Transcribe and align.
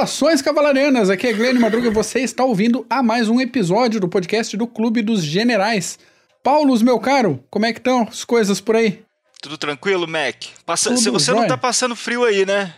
Saudações 0.00 0.40
cavalarianas, 0.40 1.10
aqui 1.10 1.26
é 1.26 1.32
Glenn 1.32 1.60
Madruga 1.60 1.88
e 1.88 1.92
você 1.92 2.20
está 2.20 2.42
ouvindo 2.42 2.86
a 2.88 3.02
mais 3.02 3.28
um 3.28 3.38
episódio 3.38 4.00
do 4.00 4.08
podcast 4.08 4.56
do 4.56 4.66
Clube 4.66 5.02
dos 5.02 5.22
Generais. 5.22 5.98
Paulos, 6.42 6.80
meu 6.80 6.98
caro, 6.98 7.44
como 7.50 7.66
é 7.66 7.72
que 7.72 7.80
estão 7.80 8.08
as 8.08 8.24
coisas 8.24 8.62
por 8.62 8.76
aí? 8.76 9.02
Tudo 9.42 9.58
tranquilo, 9.58 10.08
Mac? 10.08 10.36
Passa... 10.64 10.88
Tudo, 10.94 11.12
você 11.12 11.32
não 11.32 11.46
tá 11.46 11.58
passando 11.58 11.94
frio 11.94 12.24
aí, 12.24 12.46
né? 12.46 12.74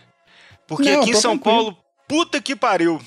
Porque 0.67 0.91
não, 0.91 1.01
aqui 1.01 1.11
em 1.11 1.13
São 1.13 1.37
tranquilo. 1.37 1.63
Paulo, 1.63 1.77
puta 2.09 2.41
que 2.41 2.57
pariu. 2.57 2.99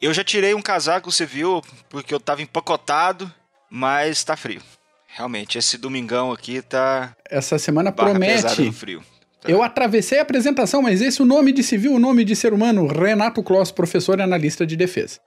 Eu 0.00 0.14
já 0.14 0.22
tirei 0.22 0.54
um 0.54 0.62
casaco, 0.62 1.10
você 1.10 1.26
viu, 1.26 1.60
porque 1.88 2.14
eu 2.14 2.20
tava 2.20 2.42
empacotado, 2.42 3.32
mas 3.68 4.22
tá 4.22 4.36
frio. 4.36 4.62
Realmente, 5.08 5.58
esse 5.58 5.76
domingão 5.76 6.30
aqui 6.30 6.62
tá. 6.62 7.16
Essa 7.28 7.58
semana 7.58 7.90
promete. 7.90 8.70
frio. 8.70 9.02
Tá. 9.46 9.52
Eu 9.52 9.62
atravessei 9.62 10.18
a 10.18 10.22
apresentação, 10.22 10.82
mas 10.82 11.00
esse 11.00 11.20
é 11.20 11.24
o 11.24 11.26
nome 11.26 11.52
de 11.52 11.62
civil, 11.62 11.94
o 11.94 11.98
nome 11.98 12.24
de 12.24 12.34
ser 12.34 12.52
humano, 12.52 12.86
Renato 12.86 13.42
Kloss, 13.42 13.70
professor 13.70 14.18
e 14.18 14.22
analista 14.22 14.66
de 14.66 14.76
defesa. 14.76 15.20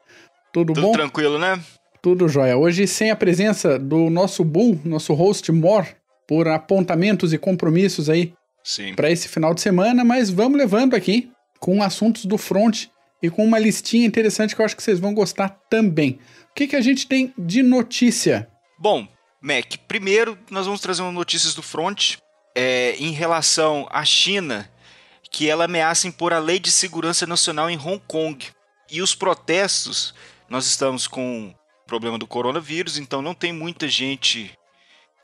Tudo, 0.51 0.73
Tudo 0.73 0.81
bom? 0.81 0.91
Tudo 0.91 0.97
tranquilo, 0.97 1.39
né? 1.39 1.59
Tudo 2.01 2.27
jóia. 2.27 2.57
Hoje, 2.57 2.85
sem 2.85 3.11
a 3.11 3.15
presença 3.15 3.79
do 3.79 4.09
nosso 4.09 4.43
Bull, 4.43 4.79
nosso 4.83 5.13
host 5.13 5.51
Mor, 5.51 5.87
por 6.27 6.47
apontamentos 6.47 7.33
e 7.33 7.37
compromissos 7.37 8.09
aí 8.09 8.33
para 8.95 9.09
esse 9.09 9.27
final 9.27 9.53
de 9.53 9.61
semana, 9.61 10.03
mas 10.03 10.29
vamos 10.29 10.57
levando 10.57 10.95
aqui 10.95 11.31
com 11.59 11.81
assuntos 11.81 12.25
do 12.25 12.37
front 12.37 12.87
e 13.21 13.29
com 13.29 13.43
uma 13.43 13.59
listinha 13.59 14.05
interessante 14.05 14.55
que 14.55 14.61
eu 14.61 14.65
acho 14.65 14.75
que 14.75 14.83
vocês 14.83 14.99
vão 14.99 15.13
gostar 15.13 15.49
também. 15.69 16.19
O 16.51 16.53
que, 16.53 16.67
que 16.67 16.75
a 16.75 16.81
gente 16.81 17.07
tem 17.07 17.33
de 17.37 17.63
notícia? 17.63 18.47
Bom, 18.77 19.07
Mac, 19.41 19.75
primeiro 19.87 20.37
nós 20.49 20.65
vamos 20.65 20.81
trazer 20.81 21.01
umas 21.01 21.13
notícias 21.13 21.53
do 21.53 21.61
front 21.61 22.17
é, 22.59 22.93
em 22.99 23.11
relação 23.11 23.87
à 23.89 24.03
China, 24.03 24.69
que 25.31 25.49
ela 25.49 25.63
ameaça 25.63 26.09
impor 26.09 26.33
a 26.33 26.39
Lei 26.39 26.59
de 26.59 26.69
Segurança 26.69 27.25
Nacional 27.25 27.69
em 27.69 27.77
Hong 27.77 28.01
Kong. 28.05 28.47
E 28.91 29.01
os 29.01 29.15
protestos, 29.15 30.13
nós 30.49 30.65
estamos 30.65 31.07
com 31.07 31.47
o 31.47 31.87
problema 31.87 32.17
do 32.17 32.27
coronavírus, 32.27 32.97
então 32.97 33.21
não 33.21 33.33
tem 33.33 33.53
muita 33.53 33.87
gente 33.87 34.51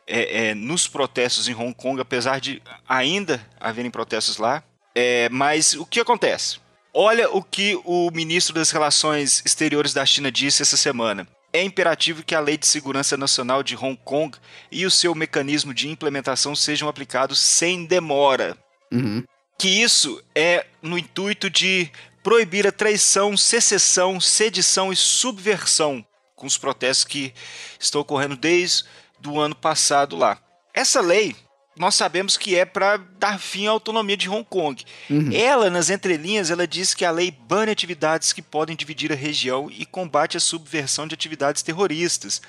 é, 0.08 0.47
é, 0.52 0.55
nos 0.55 0.88
protestos 0.88 1.50
em 1.50 1.53
Hong 1.53 1.73
Kong, 1.73 2.00
apesar 2.00 2.39
de 2.39 2.61
ainda 2.88 3.45
haverem 3.59 3.92
protestos 3.92 4.38
lá. 4.38 4.64
É, 4.95 5.27
mas 5.27 5.73
o 5.73 5.86
que 5.86 5.99
acontece? 5.99 6.59
Olha 6.94 7.30
o 7.30 7.44
que 7.44 7.77
o 7.83 8.09
ministro 8.11 8.55
das 8.55 8.72
Relações 8.72 9.44
Exteriores 9.45 9.94
da 9.94 10.05
China 10.05 10.31
disse 10.31 10.61
essa 10.61 10.77
semana 10.77 11.27
é 11.56 11.64
imperativo 11.64 12.23
que 12.23 12.36
a 12.36 12.39
Lei 12.39 12.58
de 12.58 12.67
Segurança 12.67 13.16
Nacional 13.16 13.64
de 13.64 13.78
Hong 13.78 13.98
Kong 14.03 14.38
e 14.70 14.86
o 14.86 14.92
seu 14.92 15.16
mecanismo 15.16 15.73
de 15.73 15.88
implementação 15.88 16.53
sejam 16.56 16.89
aplicados 16.89 17.39
sem 17.39 17.86
demora. 17.86 18.58
Uhum. 18.92 19.23
Que 19.58 19.70
isso 19.70 20.22
é 20.36 20.66
no 20.81 20.98
intuito 20.98 21.50
de 21.50 21.89
proibir 22.22 22.67
a 22.67 22.73
traição, 22.73 23.38
secessão, 23.38 24.20
sedição 24.20 24.92
e 24.92 24.95
subversão 24.98 26.06
com 26.36 26.45
os 26.45 26.58
protestos 26.58 27.06
que 27.06 27.33
estão 27.80 28.02
ocorrendo 28.02 28.36
desde 28.36 28.83
o 29.26 29.39
ano 29.39 29.56
passado 29.56 30.17
lá. 30.17 30.38
Essa 30.73 31.00
lei 31.00 31.36
nós 31.78 31.95
sabemos 31.95 32.38
que 32.38 32.56
é 32.56 32.64
para 32.64 32.98
dar 33.20 33.38
fim 33.38 33.68
à 33.68 33.72
autonomia 33.72 34.16
de 34.16 34.30
Hong 34.30 34.45
Kong. 34.45 34.84
Uhum. 35.09 35.30
Ela, 35.34 35.70
nas 35.70 35.90
entrelinhas, 35.90 36.50
ela 36.50 36.66
diz 36.66 36.94
que 36.94 37.04
a 37.04 37.12
lei 37.12 37.32
bane 37.32 37.72
atividades 37.72 38.32
que 38.32 38.42
podem 38.42 38.76
dividir 38.76 39.12
a 39.12 39.16
região 39.16 39.70
e 39.70 39.86
combate 39.86 40.38
a 40.38 40.40
subversão 40.40 41.06
de 41.06 41.14
atividades 41.14 41.62
terroristas. 41.62 42.42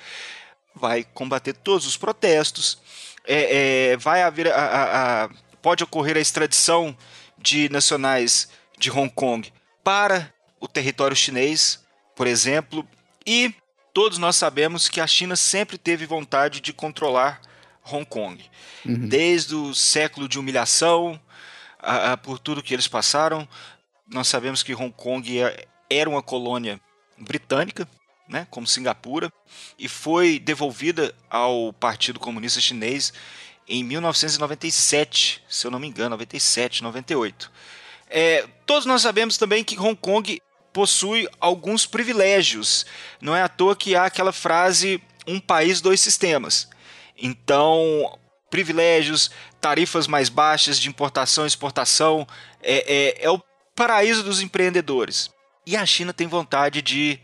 Vai 0.73 1.03
combater 1.03 1.53
todos 1.53 1.85
os 1.85 1.97
protestos, 1.97 2.79
é, 3.25 3.91
é, 3.91 3.97
vai 3.97 4.21
haver 4.21 4.47
a, 4.47 4.55
a, 4.55 5.23
a, 5.25 5.29
pode 5.61 5.83
ocorrer 5.83 6.15
a 6.15 6.21
extradição 6.21 6.95
de 7.37 7.67
nacionais 7.69 8.47
de 8.79 8.89
Hong 8.89 9.09
Kong 9.09 9.51
para 9.83 10.33
o 10.59 10.67
território 10.67 11.15
chinês, 11.15 11.83
por 12.15 12.27
exemplo, 12.27 12.87
e 13.25 13.53
todos 13.93 14.17
nós 14.17 14.35
sabemos 14.35 14.87
que 14.87 15.01
a 15.01 15.07
China 15.07 15.35
sempre 15.35 15.77
teve 15.77 16.05
vontade 16.05 16.61
de 16.61 16.71
controlar 16.71 17.41
Hong 17.91 18.05
Kong. 18.05 18.43
Uhum. 18.85 19.07
Desde 19.07 19.55
o 19.55 19.73
século 19.73 20.27
de 20.27 20.39
humilhação, 20.39 21.19
a, 21.79 22.13
a, 22.13 22.17
por 22.17 22.39
tudo 22.39 22.63
que 22.63 22.73
eles 22.73 22.87
passaram, 22.87 23.47
nós 24.07 24.27
sabemos 24.27 24.63
que 24.63 24.73
Hong 24.73 24.91
Kong 24.91 25.39
é, 25.39 25.65
era 25.89 26.09
uma 26.09 26.21
colônia 26.21 26.79
britânica, 27.17 27.87
né, 28.27 28.45
como 28.49 28.67
Singapura, 28.67 29.31
e 29.79 29.87
foi 29.87 30.39
devolvida 30.39 31.13
ao 31.29 31.71
Partido 31.73 32.19
Comunista 32.19 32.59
Chinês 32.59 33.13
em 33.67 33.83
1997, 33.83 35.43
se 35.47 35.67
eu 35.67 35.71
não 35.71 35.79
me 35.79 35.87
engano, 35.87 36.11
97, 36.11 36.83
98. 36.83 37.51
É, 38.09 38.47
todos 38.65 38.85
nós 38.85 39.01
sabemos 39.01 39.37
também 39.37 39.63
que 39.63 39.77
Hong 39.77 39.95
Kong 39.95 40.41
possui 40.71 41.27
alguns 41.39 41.85
privilégios. 41.85 42.85
Não 43.19 43.35
é 43.35 43.41
à 43.41 43.49
toa 43.49 43.75
que 43.75 43.95
há 43.95 44.05
aquela 44.05 44.31
frase 44.31 45.01
um 45.25 45.39
país, 45.39 45.81
dois 45.81 45.99
sistemas. 45.99 46.69
Então, 47.17 48.17
privilégios, 48.49 49.31
tarifas 49.59 50.07
mais 50.07 50.29
baixas 50.29 50.79
de 50.79 50.89
importação 50.89 51.43
e 51.43 51.47
exportação, 51.47 52.27
é, 52.61 53.17
é, 53.21 53.25
é 53.25 53.29
o 53.29 53.41
paraíso 53.75 54.23
dos 54.23 54.41
empreendedores. 54.41 55.31
E 55.65 55.75
a 55.75 55.85
China 55.85 56.13
tem 56.13 56.27
vontade 56.27 56.81
de. 56.81 57.19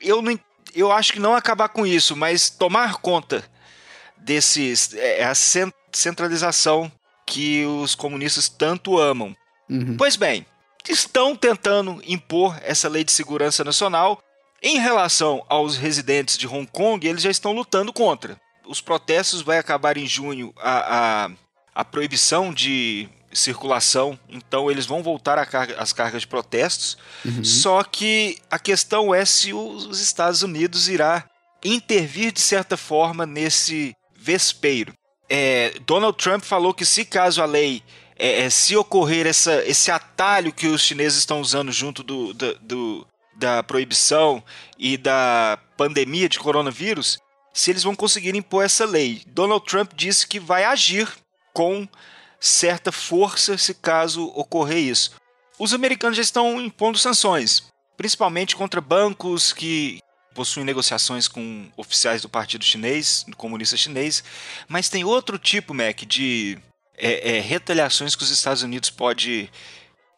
Eu, 0.00 0.22
não, 0.22 0.38
eu 0.74 0.90
acho 0.92 1.12
que 1.12 1.18
não 1.18 1.34
acabar 1.34 1.68
com 1.68 1.86
isso, 1.86 2.16
mas 2.16 2.48
tomar 2.48 2.96
conta 2.96 3.44
desses. 4.16 4.94
É, 4.94 5.20
é 5.20 5.24
a 5.24 5.34
centralização 5.92 6.90
que 7.26 7.64
os 7.66 7.94
comunistas 7.94 8.48
tanto 8.48 8.98
amam. 8.98 9.36
Uhum. 9.68 9.96
Pois 9.96 10.16
bem, 10.16 10.46
estão 10.88 11.34
tentando 11.34 12.00
impor 12.06 12.58
essa 12.62 12.88
lei 12.88 13.04
de 13.04 13.12
segurança 13.12 13.64
nacional. 13.64 14.22
Em 14.62 14.78
relação 14.78 15.44
aos 15.48 15.76
residentes 15.76 16.38
de 16.38 16.46
Hong 16.46 16.66
Kong, 16.66 17.06
eles 17.06 17.22
já 17.22 17.30
estão 17.30 17.52
lutando 17.52 17.92
contra 17.92 18.40
os 18.66 18.80
protestos 18.80 19.42
vai 19.42 19.58
acabar 19.58 19.96
em 19.96 20.06
junho 20.06 20.52
a, 20.58 21.26
a, 21.26 21.30
a 21.74 21.84
proibição 21.84 22.52
de 22.52 23.08
circulação, 23.32 24.18
então 24.28 24.70
eles 24.70 24.86
vão 24.86 25.02
voltar 25.02 25.38
às 25.38 25.92
cargas 25.92 26.22
de 26.22 26.28
protestos. 26.28 26.96
Uhum. 27.24 27.44
Só 27.44 27.82
que 27.84 28.38
a 28.50 28.58
questão 28.58 29.14
é 29.14 29.24
se 29.24 29.52
os 29.52 30.00
Estados 30.00 30.42
Unidos 30.42 30.88
irá 30.88 31.24
intervir 31.62 32.32
de 32.32 32.40
certa 32.40 32.76
forma 32.76 33.26
nesse 33.26 33.94
vespeiro. 34.14 34.92
É, 35.28 35.74
Donald 35.86 36.16
Trump 36.16 36.44
falou 36.44 36.72
que 36.72 36.84
se 36.84 37.04
caso 37.04 37.42
a 37.42 37.46
lei 37.46 37.82
é, 38.18 38.42
é, 38.42 38.50
se 38.50 38.76
ocorrer 38.76 39.26
essa, 39.26 39.62
esse 39.66 39.90
atalho 39.90 40.52
que 40.52 40.66
os 40.68 40.80
chineses 40.80 41.18
estão 41.18 41.40
usando 41.40 41.70
junto 41.70 42.02
do, 42.02 42.32
do, 42.32 42.58
do, 42.60 43.06
da 43.36 43.62
proibição 43.62 44.42
e 44.78 44.96
da 44.96 45.58
pandemia 45.76 46.28
de 46.28 46.38
coronavírus, 46.38 47.18
se 47.56 47.70
eles 47.70 47.84
vão 47.84 47.96
conseguir 47.96 48.34
impor 48.34 48.66
essa 48.66 48.84
lei. 48.84 49.22
Donald 49.28 49.64
Trump 49.64 49.92
disse 49.96 50.26
que 50.26 50.38
vai 50.38 50.62
agir 50.62 51.08
com 51.54 51.88
certa 52.38 52.92
força 52.92 53.56
se 53.56 53.72
caso 53.72 54.26
ocorrer 54.34 54.76
isso. 54.76 55.12
Os 55.58 55.72
americanos 55.72 56.18
já 56.18 56.22
estão 56.22 56.60
impondo 56.60 56.98
sanções, 56.98 57.72
principalmente 57.96 58.54
contra 58.54 58.78
bancos 58.78 59.54
que 59.54 60.00
possuem 60.34 60.66
negociações 60.66 61.26
com 61.26 61.66
oficiais 61.78 62.20
do 62.20 62.28
Partido 62.28 62.62
Chinês, 62.62 63.24
do 63.26 63.34
Comunista 63.34 63.74
Chinês, 63.74 64.22
mas 64.68 64.90
tem 64.90 65.02
outro 65.02 65.38
tipo, 65.38 65.72
Mac, 65.72 66.02
de 66.02 66.58
é, 66.94 67.38
é, 67.38 67.40
retaliações 67.40 68.14
que 68.14 68.22
os 68.22 68.30
Estados 68.30 68.62
Unidos 68.62 68.90
pode 68.90 69.50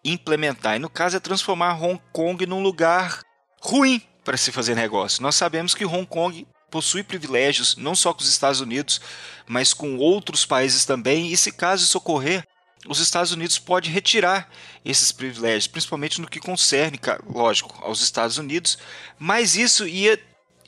implementar. 0.05 0.75
E 0.75 0.81
no 0.81 0.91
caso 0.91 1.17
é 1.17 1.21
transformar 1.21 1.81
Hong 1.81 2.01
Kong 2.13 2.45
num 2.47 2.65
lugar 2.65 3.23
ruim 3.63 4.03
para 4.25 4.37
se 4.37 4.51
fazer 4.51 4.75
negócio. 4.75 5.23
Nós 5.23 5.37
sabemos 5.37 5.73
que 5.73 5.87
Hong 5.87 6.05
Kong 6.05 6.45
possui 6.71 7.03
privilégios 7.03 7.77
não 7.77 7.95
só 7.95 8.13
com 8.13 8.21
os 8.21 8.29
Estados 8.29 8.61
Unidos, 8.61 9.01
mas 9.47 9.73
com 9.73 9.97
outros 9.97 10.45
países 10.45 10.85
também, 10.85 11.33
e 11.33 11.37
se 11.37 11.53
caso 11.53 11.85
isso 11.85 11.99
ocorrer, 11.99 12.47
os 12.87 13.01
Estados 13.01 13.33
Unidos 13.33 13.59
podem 13.59 13.91
retirar 13.91 14.49
esses 14.85 15.11
privilégios, 15.11 15.67
principalmente 15.67 16.21
no 16.21 16.29
que 16.29 16.41
concerne, 16.41 16.99
lógico, 17.29 17.77
aos 17.83 18.01
Estados 18.01 18.39
Unidos, 18.39 18.79
mas 19.19 19.57
isso 19.57 19.87
ia, 19.87 20.19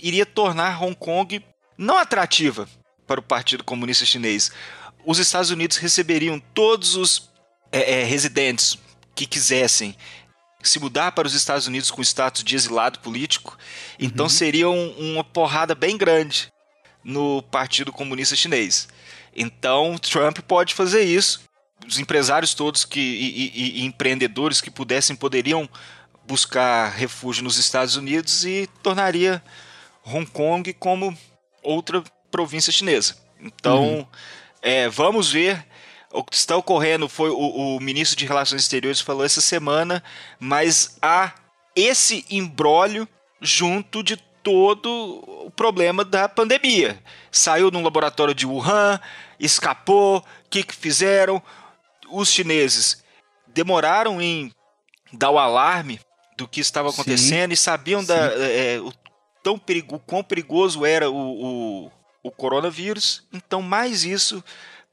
iria 0.03 0.27
tornar 0.27 0.83
Hong 0.83 0.95
Kong 0.95 1.45
não 1.79 1.97
atrativa 1.97 2.69
para 3.07 3.21
o 3.21 3.23
Partido 3.23 3.65
Comunista 3.65 4.05
Chinês. 4.05 4.51
Os 5.05 5.19
Estados 5.19 5.51
Unidos 5.51 5.77
receberiam 5.77 6.41
todos 6.53 6.95
os 6.95 7.31
é, 7.73 8.01
é, 8.01 8.05
residentes 8.05 8.77
que 9.15 9.27
quisessem 9.27 9.97
se 10.63 10.79
mudar 10.79 11.13
para 11.13 11.27
os 11.27 11.35
Estados 11.35 11.67
Unidos 11.67 11.91
com 11.91 12.03
status 12.03 12.45
de 12.45 12.55
exilado 12.55 12.99
político, 12.99 13.57
então 13.99 14.27
uhum. 14.27 14.31
seria 14.31 14.69
um, 14.69 15.13
uma 15.13 15.25
porrada 15.25 15.75
bem 15.75 15.97
grande 15.97 16.53
no 17.03 17.43
Partido 17.43 17.93
Comunista 17.93 18.37
Chinês. 18.37 18.89
Então 19.35 19.97
Trump 19.99 20.39
pode 20.41 20.75
fazer 20.75 21.03
isso. 21.03 21.41
Os 21.87 21.99
empresários 21.99 22.53
todos 22.53 22.85
que, 22.85 23.01
e, 23.01 23.53
e, 23.55 23.81
e 23.81 23.85
empreendedores 23.85 24.61
que 24.61 24.71
pudessem 24.71 25.17
poderiam 25.17 25.69
buscar 26.27 26.91
refúgio 26.91 27.43
nos 27.43 27.57
Estados 27.57 27.97
Unidos 27.97 28.45
e 28.45 28.69
tornaria 28.83 29.43
Hong 30.05 30.27
Kong 30.27 30.73
como 30.75 31.17
outra 31.63 32.03
província 32.31 32.73
chinesa. 32.73 33.17
Então, 33.41 33.83
uhum. 33.83 34.07
é, 34.63 34.89
vamos 34.89 35.33
ver 35.33 35.67
o 36.13 36.25
que 36.25 36.35
está 36.35 36.57
ocorrendo 36.57 37.09
foi 37.09 37.31
o, 37.31 37.77
o 37.77 37.81
ministro 37.81 38.17
de 38.17 38.27
Relações 38.27 38.63
Exteriores 38.63 39.01
falou 39.01 39.25
essa 39.25 39.41
semana, 39.41 40.03
mas 40.39 40.97
há 41.01 41.33
esse 41.75 42.25
imbróglio 42.29 43.09
junto 43.41 44.03
de 44.03 44.17
todo 44.43 44.89
o 45.47 45.51
problema 45.51 46.05
da 46.05 46.29
pandemia. 46.29 47.01
Saiu 47.31 47.71
num 47.71 47.83
laboratório 47.83 48.35
de 48.35 48.47
Wuhan, 48.47 49.01
escapou, 49.39 50.19
o 50.19 50.25
que, 50.49 50.63
que 50.63 50.75
fizeram? 50.75 51.43
Os 52.11 52.29
chineses 52.29 53.05
demoraram 53.47 54.21
em 54.21 54.53
dar 55.13 55.31
o 55.31 55.39
alarme 55.39 56.01
do 56.37 56.49
que 56.49 56.61
estava 56.61 56.91
acontecendo 56.91 57.51
sim, 57.51 57.55
e 57.55 57.57
sabiam 57.57 58.03
da, 58.03 58.17
é, 58.17 58.81
o, 58.81 58.93
tão 59.43 59.59
perigo, 59.59 59.97
o 59.97 60.01
quão 60.01 60.23
perigoso 60.25 60.85
era 60.85 61.11
o, 61.11 61.85
o, 61.85 61.93
o 62.23 62.31
coronavírus. 62.31 63.27
Então, 63.33 63.61
mais 63.63 64.05
isso 64.05 64.43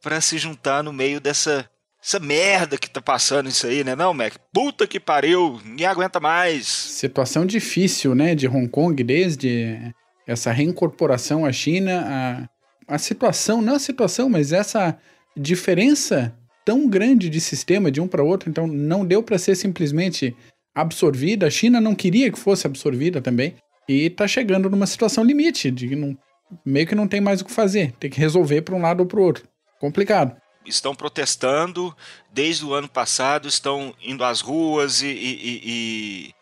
para 0.07 0.21
se 0.21 0.38
juntar 0.38 0.81
no 0.81 0.94
meio 0.94 1.19
dessa 1.19 1.69
essa 2.01 2.18
merda 2.18 2.77
que 2.77 2.89
tá 2.89 3.01
passando 3.01 3.50
isso 3.50 3.68
aí, 3.68 3.83
né? 3.83 3.94
Não, 3.94 4.13
Mac? 4.13 4.36
Puta 4.54 4.88
que 4.88 5.01
pariu, 5.01 5.59
ninguém 5.65 5.86
aguenta 5.86 6.18
mais. 6.18 6.65
Situação 6.65 7.45
difícil, 7.45 8.15
né, 8.15 8.33
de 8.33 8.48
Hong 8.48 8.69
Kong, 8.69 9.04
desde 9.04 9.94
essa 10.25 10.50
reincorporação 10.54 11.45
à 11.45 11.51
China, 11.51 12.48
a, 12.88 12.95
a 12.95 12.98
situação, 12.98 13.62
não 13.62 13.75
a 13.75 13.80
situação, 13.80 14.30
mas 14.30 14.54
essa 14.54 14.98
diferença 15.36 16.33
tão 16.63 16.88
grande 16.88 17.30
de 17.30 17.42
sistema 17.42 17.92
de 17.92 18.00
um 18.00 18.07
para 18.07 18.24
outro, 18.24 18.50
então 18.50 18.65
não 18.65 19.06
deu 19.06 19.21
para 19.21 19.38
ser 19.38 19.56
simplesmente 19.56 20.33
absorvida. 20.74 21.48
A 21.48 21.51
China 21.51 21.81
não 21.81 21.94
queria 21.94 22.31
que 22.31 22.39
fosse 22.39 22.65
absorvida 22.65 23.19
também 23.19 23.56
e 23.89 24.10
tá 24.10 24.25
chegando 24.25 24.69
numa 24.69 24.88
situação 24.88 25.25
limite, 25.25 25.69
de 25.69 25.94
não, 25.94 26.18
meio 26.65 26.88
que 26.88 26.95
não 26.95 27.10
tem 27.10 27.19
mais 27.19 27.42
o 27.42 27.45
que 27.45 27.51
fazer, 27.51 27.92
tem 28.00 28.10
que 28.10 28.21
resolver 28.21 28.62
para 28.62 28.75
um 28.75 28.81
lado 28.81 29.01
ou 29.01 29.06
para 29.06 29.19
o 29.19 29.24
outro. 29.24 29.44
Complicado. 29.79 30.35
Estão 30.65 30.94
protestando 30.94 31.95
desde 32.31 32.65
o 32.65 32.74
ano 32.74 32.89
passado, 32.89 33.47
estão 33.47 33.94
indo 34.01 34.24
às 34.24 34.41
ruas 34.41 35.01
e, 35.01 35.07
e, 35.07 35.62
e 35.63 36.35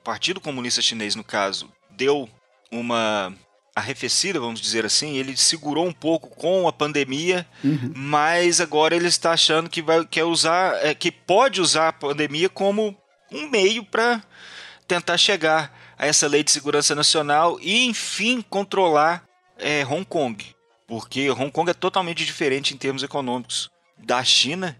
o 0.00 0.04
Partido 0.04 0.40
Comunista 0.40 0.82
Chinês, 0.82 1.14
no 1.14 1.24
caso, 1.24 1.72
deu 1.90 2.28
uma 2.70 3.32
arrefecida, 3.74 4.40
vamos 4.40 4.60
dizer 4.60 4.84
assim. 4.84 5.16
Ele 5.16 5.36
segurou 5.36 5.86
um 5.86 5.92
pouco 5.92 6.28
com 6.30 6.68
a 6.68 6.72
pandemia, 6.72 7.46
uhum. 7.64 7.92
mas 7.94 8.60
agora 8.60 8.94
ele 8.94 9.08
está 9.08 9.32
achando 9.32 9.70
que 9.70 9.82
vai 9.82 10.04
quer 10.06 10.24
usar, 10.24 10.74
é, 10.84 10.94
que 10.94 11.10
pode 11.10 11.60
usar 11.60 11.88
a 11.88 11.92
pandemia 11.92 12.48
como 12.48 12.96
um 13.32 13.48
meio 13.48 13.84
para 13.84 14.22
tentar 14.86 15.18
chegar 15.18 15.94
a 15.98 16.06
essa 16.06 16.26
lei 16.26 16.42
de 16.42 16.50
segurança 16.50 16.94
nacional 16.94 17.58
e 17.60 17.86
enfim 17.86 18.42
controlar 18.42 19.24
é, 19.58 19.84
Hong 19.84 20.04
Kong 20.04 20.55
porque 20.86 21.30
Hong 21.30 21.50
Kong 21.50 21.70
é 21.70 21.74
totalmente 21.74 22.24
diferente 22.24 22.74
em 22.74 22.76
termos 22.76 23.02
econômicos 23.02 23.70
da 23.98 24.22
China. 24.22 24.76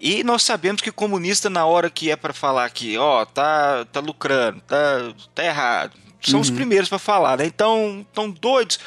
E 0.00 0.24
nós 0.24 0.42
sabemos 0.42 0.82
que 0.82 0.90
comunista, 0.90 1.48
na 1.48 1.64
hora 1.64 1.88
que 1.88 2.10
é 2.10 2.16
para 2.16 2.32
falar 2.32 2.68
que, 2.70 2.98
ó, 2.98 3.24
tá, 3.24 3.84
tá 3.86 4.00
lucrando, 4.00 4.60
tá, 4.62 5.14
tá 5.34 5.44
errado, 5.44 5.96
são 6.20 6.34
uhum. 6.34 6.40
os 6.40 6.50
primeiros 6.50 6.88
para 6.88 6.98
falar, 6.98 7.38
né? 7.38 7.46
Então, 7.46 8.06
tão 8.12 8.30
doidos. 8.30 8.78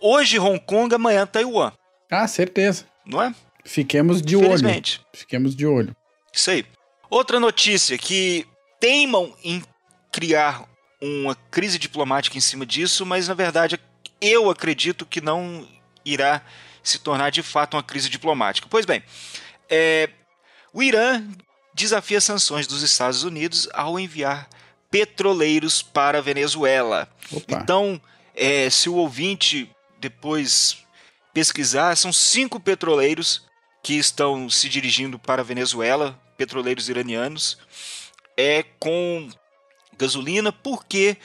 Hoje 0.00 0.38
Hong 0.38 0.58
Kong, 0.60 0.94
amanhã 0.94 1.26
Taiwan. 1.26 1.72
Ah, 2.10 2.26
certeza. 2.26 2.86
Não 3.04 3.22
é? 3.22 3.34
Fiquemos 3.64 4.20
de 4.20 4.36
olho. 4.36 4.82
Fiquemos 5.12 5.54
de 5.54 5.66
olho. 5.66 5.94
Isso 6.32 6.50
aí. 6.50 6.64
Outra 7.08 7.38
notícia 7.38 7.96
que 7.98 8.46
teimam 8.80 9.32
em 9.44 9.62
criar 10.10 10.64
uma 11.00 11.34
crise 11.34 11.78
diplomática 11.78 12.36
em 12.36 12.40
cima 12.40 12.64
disso, 12.64 13.04
mas 13.04 13.28
na 13.28 13.34
verdade 13.34 13.78
eu 14.20 14.50
acredito 14.50 15.04
que 15.04 15.20
não 15.20 15.66
irá 16.04 16.42
se 16.82 16.98
tornar 16.98 17.30
de 17.30 17.42
fato 17.42 17.76
uma 17.76 17.82
crise 17.82 18.08
diplomática. 18.08 18.66
Pois 18.68 18.84
bem, 18.84 19.02
é, 19.68 20.10
o 20.72 20.82
Irã 20.82 21.22
desafia 21.74 22.20
sanções 22.20 22.66
dos 22.66 22.82
Estados 22.82 23.22
Unidos 23.22 23.68
ao 23.72 23.98
enviar 23.98 24.48
petroleiros 24.90 25.82
para 25.82 26.18
a 26.18 26.22
Venezuela. 26.22 27.08
Opa. 27.30 27.54
Então, 27.54 28.00
é, 28.34 28.68
se 28.68 28.88
o 28.88 28.94
ouvinte 28.94 29.70
depois 29.98 30.78
pesquisar, 31.32 31.96
são 31.96 32.12
cinco 32.12 32.60
petroleiros 32.60 33.46
que 33.82 33.94
estão 33.94 34.50
se 34.50 34.68
dirigindo 34.68 35.18
para 35.18 35.42
a 35.42 35.44
Venezuela, 35.44 36.20
petroleiros 36.36 36.88
iranianos, 36.88 37.58
é 38.36 38.64
com 38.78 39.28
gasolina, 39.96 40.52
porque 40.52 41.16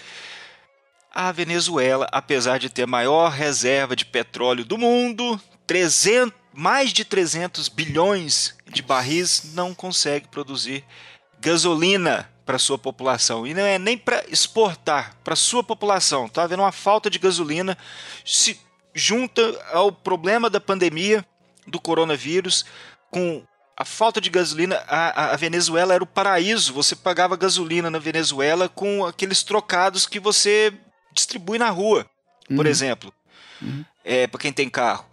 a 1.17 1.31
Venezuela, 1.31 2.07
apesar 2.11 2.59
de 2.59 2.69
ter 2.69 2.83
a 2.83 2.87
maior 2.87 3.31
reserva 3.31 3.95
de 3.95 4.05
petróleo 4.05 4.63
do 4.63 4.77
mundo, 4.77 5.41
300, 5.65 6.31
mais 6.53 6.93
de 6.93 7.03
300 7.03 7.69
bilhões 7.69 8.55
de 8.67 8.83
barris, 8.83 9.51
não 9.55 9.73
consegue 9.73 10.27
produzir 10.27 10.85
gasolina 11.41 12.29
para 12.45 12.59
sua 12.59 12.77
população. 12.77 13.47
E 13.47 13.55
não 13.55 13.63
é 13.63 13.79
nem 13.79 13.97
para 13.97 14.25
exportar 14.29 15.17
para 15.23 15.35
sua 15.35 15.63
população. 15.63 16.27
Está 16.27 16.43
havendo 16.43 16.61
uma 16.61 16.71
falta 16.71 17.09
de 17.09 17.17
gasolina, 17.17 17.75
se 18.23 18.59
junta 18.93 19.41
ao 19.71 19.91
problema 19.91 20.51
da 20.51 20.59
pandemia 20.59 21.25
do 21.65 21.81
coronavírus, 21.81 22.63
com 23.09 23.43
a 23.75 23.83
falta 23.83 24.21
de 24.21 24.29
gasolina, 24.29 24.83
a, 24.87 25.33
a, 25.33 25.35
Venezuela 25.35 25.95
era 25.95 26.03
o 26.03 26.07
paraíso. 26.07 26.73
Você 26.73 26.95
pagava 26.95 27.35
gasolina 27.35 27.89
na 27.89 27.97
Venezuela 27.97 28.69
com 28.69 29.03
aqueles 29.03 29.41
trocados 29.41 30.05
que 30.05 30.19
você 30.19 30.71
distribui 31.27 31.59
na 31.59 31.69
rua, 31.69 32.09
por 32.47 32.65
uhum. 32.65 32.71
exemplo, 32.71 33.13
uhum. 33.61 33.83
é, 34.03 34.25
para 34.27 34.39
quem 34.39 34.53
tem 34.53 34.69
carro. 34.69 35.05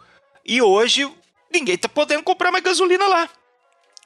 E 0.44 0.62
hoje 0.62 1.10
ninguém 1.52 1.74
está 1.74 1.88
podendo 1.88 2.22
comprar 2.22 2.52
mais 2.52 2.62
gasolina 2.62 3.06
lá. 3.06 3.28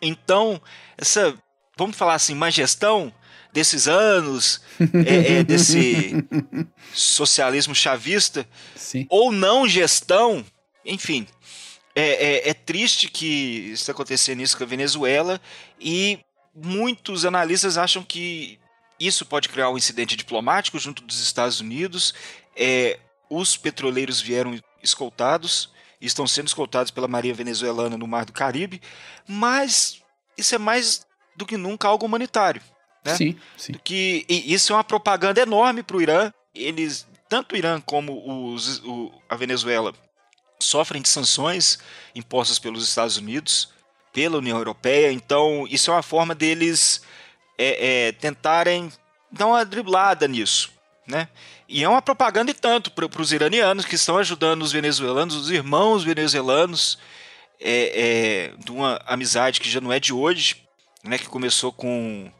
Então, 0.00 0.60
essa, 0.96 1.36
vamos 1.76 1.96
falar 1.96 2.14
assim, 2.14 2.34
má 2.34 2.48
gestão 2.48 3.12
desses 3.52 3.86
anos, 3.86 4.62
é, 5.06 5.38
é, 5.38 5.44
desse 5.44 6.12
socialismo 6.94 7.74
chavista, 7.74 8.48
Sim. 8.74 9.06
ou 9.10 9.30
não 9.30 9.68
gestão, 9.68 10.44
enfim, 10.84 11.26
é, 11.94 12.46
é, 12.46 12.50
é, 12.50 12.54
triste 12.54 13.08
que 13.08 13.70
está 13.72 13.92
acontecendo 13.92 14.40
isso 14.40 14.56
com 14.56 14.64
a 14.64 14.66
Venezuela 14.66 15.40
e 15.80 16.20
muitos 16.54 17.24
analistas 17.24 17.76
acham 17.76 18.02
que 18.02 18.58
isso 18.98 19.24
pode 19.24 19.48
criar 19.48 19.70
um 19.70 19.78
incidente 19.78 20.16
diplomático 20.16 20.78
junto 20.78 21.02
dos 21.02 21.20
Estados 21.20 21.60
Unidos. 21.60 22.14
É, 22.56 22.98
os 23.30 23.56
petroleiros 23.56 24.20
vieram 24.20 24.58
escoltados, 24.82 25.70
estão 26.00 26.26
sendo 26.26 26.48
escoltados 26.48 26.90
pela 26.90 27.08
Marinha 27.08 27.34
Venezuelana 27.34 27.96
no 27.96 28.06
Mar 28.06 28.24
do 28.24 28.32
Caribe, 28.32 28.80
mas 29.26 30.02
isso 30.36 30.54
é 30.54 30.58
mais 30.58 31.06
do 31.36 31.46
que 31.46 31.56
nunca 31.56 31.88
algo 31.88 32.06
humanitário. 32.06 32.62
Né? 33.04 33.14
Sim, 33.14 33.36
sim. 33.56 33.72
Que, 33.84 34.24
isso 34.28 34.72
é 34.72 34.76
uma 34.76 34.84
propaganda 34.84 35.40
enorme 35.40 35.82
para 35.82 35.96
o 35.96 36.02
Irã. 36.02 36.32
Eles, 36.54 37.06
tanto 37.28 37.54
o 37.54 37.58
Irã 37.58 37.80
como 37.80 38.52
os, 38.52 38.80
o, 38.80 39.12
a 39.28 39.36
Venezuela, 39.36 39.94
sofrem 40.58 41.00
de 41.00 41.08
sanções 41.08 41.78
impostas 42.14 42.58
pelos 42.58 42.86
Estados 42.86 43.16
Unidos, 43.16 43.72
pela 44.12 44.38
União 44.38 44.58
Europeia, 44.58 45.12
então 45.12 45.66
isso 45.70 45.90
é 45.90 45.94
uma 45.94 46.02
forma 46.02 46.34
deles 46.34 47.02
é, 47.58 48.06
é, 48.06 48.12
tentarem 48.12 48.90
dar 49.30 49.46
uma 49.46 49.64
driblada 49.64 50.26
nisso. 50.28 50.70
Né? 51.06 51.28
E 51.68 51.82
é 51.82 51.88
uma 51.88 52.00
propaganda 52.00 52.50
e 52.50 52.54
tanto 52.54 52.90
para 52.90 53.20
os 53.20 53.32
iranianos 53.32 53.84
que 53.84 53.94
estão 53.94 54.16
ajudando 54.16 54.62
os 54.62 54.72
venezuelanos, 54.72 55.34
os 55.34 55.50
irmãos 55.50 56.04
venezuelanos, 56.04 56.98
é, 57.60 58.52
é, 58.52 58.52
de 58.62 58.70
uma 58.70 59.00
amizade 59.06 59.60
que 59.60 59.68
já 59.68 59.80
não 59.80 59.92
é 59.92 59.98
de 59.98 60.12
hoje, 60.12 60.64
né, 61.02 61.18
que 61.18 61.26
começou 61.26 61.72
com 61.72 62.30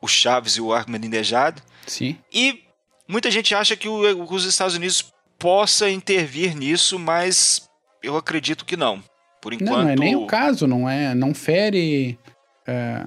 o 0.00 0.08
Chaves 0.08 0.56
e 0.56 0.60
o 0.60 0.72
Ahmadinejad. 0.72 1.58
Sim. 1.86 2.18
E 2.32 2.64
muita 3.06 3.30
gente 3.30 3.54
acha 3.54 3.76
que 3.76 3.88
o, 3.88 4.24
os 4.32 4.44
Estados 4.44 4.74
Unidos 4.74 5.12
possa 5.38 5.90
intervir 5.90 6.54
nisso, 6.56 6.98
mas 6.98 7.68
eu 8.02 8.16
acredito 8.16 8.64
que 8.64 8.76
não. 8.76 9.02
Por 9.40 9.54
enquanto. 9.54 9.70
Não, 9.70 9.82
não 9.84 9.90
é 9.90 9.96
nem 9.96 10.16
o 10.16 10.26
caso, 10.26 10.66
não 10.66 10.88
é, 10.88 11.14
não 11.14 11.34
fere 11.34 12.18
é, 12.66 13.04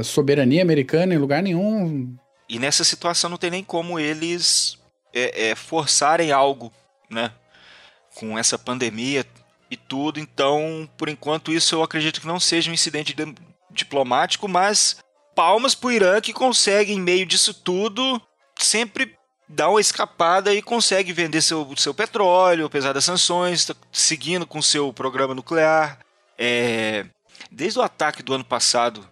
a 0.00 0.04
soberania 0.04 0.62
americana 0.62 1.14
em 1.14 1.18
lugar 1.18 1.42
nenhum. 1.42 2.16
E 2.48 2.58
nessa 2.58 2.84
situação 2.84 3.30
não 3.30 3.36
tem 3.36 3.50
nem 3.50 3.64
como 3.64 3.98
eles 3.98 4.78
é, 5.14 5.50
é, 5.50 5.54
forçarem 5.54 6.32
algo, 6.32 6.72
né? 7.08 7.32
Com 8.14 8.38
essa 8.38 8.58
pandemia 8.58 9.24
e 9.70 9.76
tudo. 9.76 10.18
Então, 10.18 10.88
por 10.96 11.08
enquanto, 11.08 11.52
isso 11.52 11.74
eu 11.74 11.82
acredito 11.82 12.20
que 12.20 12.26
não 12.26 12.40
seja 12.40 12.70
um 12.70 12.74
incidente 12.74 13.14
de, 13.14 13.34
diplomático, 13.70 14.48
mas 14.48 14.96
palmas 15.34 15.74
pro 15.74 15.92
Irã 15.92 16.20
que 16.20 16.32
consegue, 16.32 16.92
em 16.92 17.00
meio 17.00 17.24
disso 17.24 17.54
tudo, 17.54 18.20
sempre 18.58 19.16
dar 19.48 19.68
uma 19.68 19.80
escapada 19.80 20.54
e 20.54 20.62
consegue 20.62 21.12
vender 21.12 21.42
seu, 21.42 21.68
seu 21.76 21.92
petróleo, 21.92 22.66
apesar 22.66 22.92
das 22.92 23.04
sanções, 23.04 23.64
tá 23.64 23.74
seguindo 23.92 24.46
com 24.46 24.62
seu 24.62 24.92
programa 24.92 25.34
nuclear. 25.34 25.98
É, 26.38 27.06
desde 27.50 27.78
o 27.78 27.82
ataque 27.82 28.22
do 28.22 28.32
ano 28.32 28.44
passado 28.44 29.06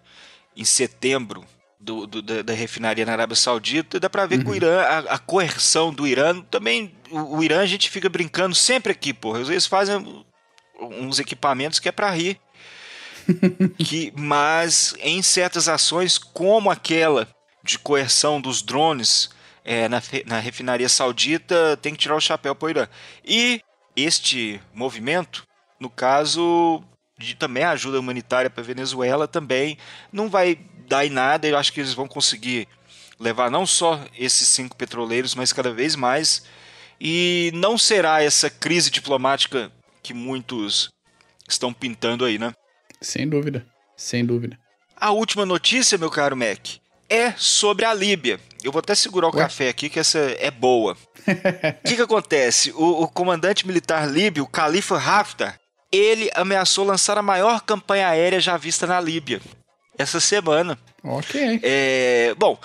em 0.55 0.65
setembro 0.65 1.45
do, 1.79 2.05
do, 2.05 2.21
da, 2.21 2.41
da, 2.41 2.53
refinaria 2.53 3.05
na 3.05 3.13
Arábia 3.13 3.35
Saudita, 3.35 3.99
dá 3.99 4.09
para 4.09 4.25
ver 4.25 4.39
uhum. 4.39 4.43
que 4.43 4.49
o 4.51 4.55
Irã, 4.55 4.81
a, 4.81 4.99
a, 5.15 5.17
coerção 5.17 5.93
do 5.93 6.05
Irã, 6.05 6.41
também, 6.41 6.93
o, 7.09 7.37
o, 7.37 7.43
Irã 7.43 7.61
a 7.61 7.65
gente 7.65 7.89
fica 7.89 8.09
brincando 8.09 8.53
sempre 8.53 8.91
aqui, 8.91 9.13
porra. 9.13 9.39
Às 9.39 9.47
vezes 9.47 9.65
fazem 9.65 10.25
uns 10.79 11.19
equipamentos 11.19 11.79
que 11.79 11.87
é 11.87 11.91
para 11.91 12.11
rir. 12.11 12.39
que, 13.77 14.11
mas 14.15 14.93
em 14.99 15.21
certas 15.21 15.69
ações, 15.69 16.17
como 16.17 16.69
aquela 16.69 17.27
de 17.63 17.77
coerção 17.77 18.41
dos 18.41 18.61
drones 18.61 19.29
é, 19.63 19.87
na, 19.87 20.01
na 20.25 20.39
refinaria 20.39 20.89
saudita, 20.89 21.77
tem 21.81 21.93
que 21.93 21.99
tirar 21.99 22.15
o 22.15 22.21
chapéu 22.21 22.55
para 22.55 22.65
o 22.65 22.69
Irã. 22.69 22.87
E 23.23 23.61
este 23.95 24.59
movimento, 24.73 25.45
no 25.79 25.89
caso 25.89 26.83
de 27.19 27.35
também 27.35 27.63
ajuda 27.63 27.99
humanitária 27.99 28.49
para 28.49 28.63
a 28.63 28.65
Venezuela, 28.65 29.27
também 29.27 29.77
não 30.11 30.29
vai 30.29 30.57
dar 30.87 31.05
em 31.05 31.09
nada. 31.09 31.47
Eu 31.47 31.57
acho 31.57 31.71
que 31.71 31.81
eles 31.81 31.93
vão 31.93 32.07
conseguir 32.07 32.67
levar 33.19 33.51
não 33.51 33.65
só 33.65 34.03
esses 34.17 34.47
cinco 34.47 34.75
petroleiros, 34.75 35.35
mas 35.35 35.53
cada 35.53 35.71
vez 35.71 35.95
mais. 35.95 36.43
E 36.99 37.51
não 37.53 37.77
será 37.77 38.23
essa 38.23 38.49
crise 38.49 38.89
diplomática 38.89 39.71
que 40.01 40.13
muitos 40.13 40.89
estão 41.47 41.73
pintando 41.73 42.25
aí, 42.25 42.37
né? 42.37 42.53
Sem 43.01 43.27
dúvida, 43.27 43.65
sem 43.95 44.25
dúvida. 44.25 44.57
A 44.95 45.11
última 45.11 45.45
notícia, 45.45 45.97
meu 45.97 46.09
caro 46.09 46.35
Mac, 46.35 46.79
é 47.09 47.31
sobre 47.37 47.85
a 47.85 47.93
Líbia. 47.93 48.39
Eu 48.63 48.71
vou 48.71 48.79
até 48.79 48.93
segurar 48.93 49.27
o 49.27 49.35
Ué? 49.35 49.41
café 49.41 49.69
aqui, 49.69 49.89
que 49.89 49.99
essa 49.99 50.19
é 50.19 50.51
boa. 50.51 50.97
O 51.29 51.87
que, 51.87 51.95
que 51.95 52.01
acontece? 52.01 52.71
O, 52.71 53.03
o, 53.03 53.07
comandante 53.07 53.65
militar 53.65 54.09
líbio, 54.09 54.47
Khalifa 54.47 54.97
Haftar, 54.97 55.59
ele 55.91 56.29
ameaçou 56.35 56.85
lançar 56.85 57.17
a 57.17 57.23
maior 57.23 57.61
campanha 57.61 58.07
aérea 58.07 58.39
já 58.39 58.57
vista 58.57 58.85
na 58.85 58.99
Líbia 58.99 59.41
essa 59.97 60.19
semana. 60.19 60.79
Ok. 61.03 61.59
É, 61.61 62.33
bom, 62.37 62.57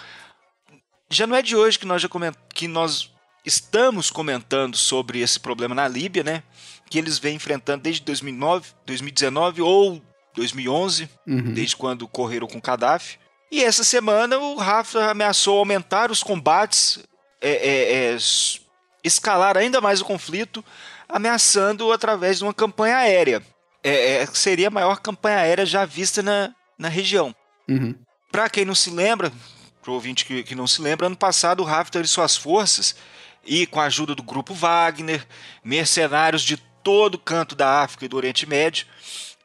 já 1.11 1.27
não 1.27 1.35
é 1.35 1.43
de 1.43 1.57
hoje 1.57 1.79
que 1.79 1.87
nós 1.87 2.01
já 2.01 2.09
coment... 2.09 2.35
que 2.55 2.69
nós 2.69 3.13
estamos 3.45 4.11
comentando 4.11 4.77
sobre 4.77 5.21
esse 5.21 5.39
problema 5.39 5.75
na 5.75 5.89
Líbia, 5.89 6.23
né? 6.23 6.43
Que 6.89 6.99
eles 6.99 7.19
vêm 7.19 7.37
enfrentando 7.37 7.83
desde 7.83 8.03
2009, 8.03 8.69
2019 8.87 9.63
ou 9.63 10.03
2011, 10.35 11.09
uhum. 11.27 11.53
desde 11.53 11.77
quando 11.77 12.07
correram 12.07 12.47
com 12.47 12.61
Gaddafi. 12.61 13.19
E 13.51 13.63
essa 13.63 13.85
semana 13.85 14.39
o 14.39 14.57
Rafa 14.57 15.11
ameaçou 15.11 15.59
aumentar 15.59 16.11
os 16.11 16.23
combates, 16.23 16.99
é, 17.41 17.51
é, 17.51 18.13
é, 18.13 18.17
escalar 19.03 19.57
ainda 19.57 19.81
mais 19.81 20.01
o 20.01 20.05
conflito, 20.05 20.65
ameaçando 21.15 21.93
através 21.93 22.39
de 22.39 22.45
uma 22.45 22.53
campanha 22.53 22.97
aérea. 22.97 23.41
É, 23.85 24.23
é, 24.23 24.27
seria 24.27 24.67
a 24.67 24.71
maior 24.71 24.99
campanha 24.99 25.39
aérea 25.39 25.65
já 25.65 25.85
vista 25.85 26.25
na, 26.25 26.53
na 26.77 26.89
região. 26.89 27.33
Uhum. 27.69 27.95
Para 28.33 28.51
quem 28.51 28.65
não 28.65 28.75
se 28.75 28.91
lembra, 28.91 29.33
para 29.81 29.93
o 29.93 29.95
ouvinte 29.95 30.25
que, 30.25 30.43
que, 30.43 30.57
não 30.57 30.67
se 30.67 30.83
lembra, 30.83 31.07
ano 31.07 31.17
passado 31.17 31.63
o 31.63 31.69
Haftar 31.69 32.03
e 32.03 32.09
suas 32.09 32.37
forças, 32.37 32.97
e 33.47 33.65
com 33.65 33.81
a 33.81 33.85
ajuda 33.85 34.13
do 34.13 34.25
grupo 34.25 34.55
Wagner, 34.55 35.25
mercenários 35.63 36.43
de 36.43 36.57
todo 36.83 37.17
canto 37.17 37.55
da 37.55 37.83
África 37.83 38.07
e 38.07 38.09
do 38.09 38.17
Oriente 38.17 38.45
Médio, 38.45 38.85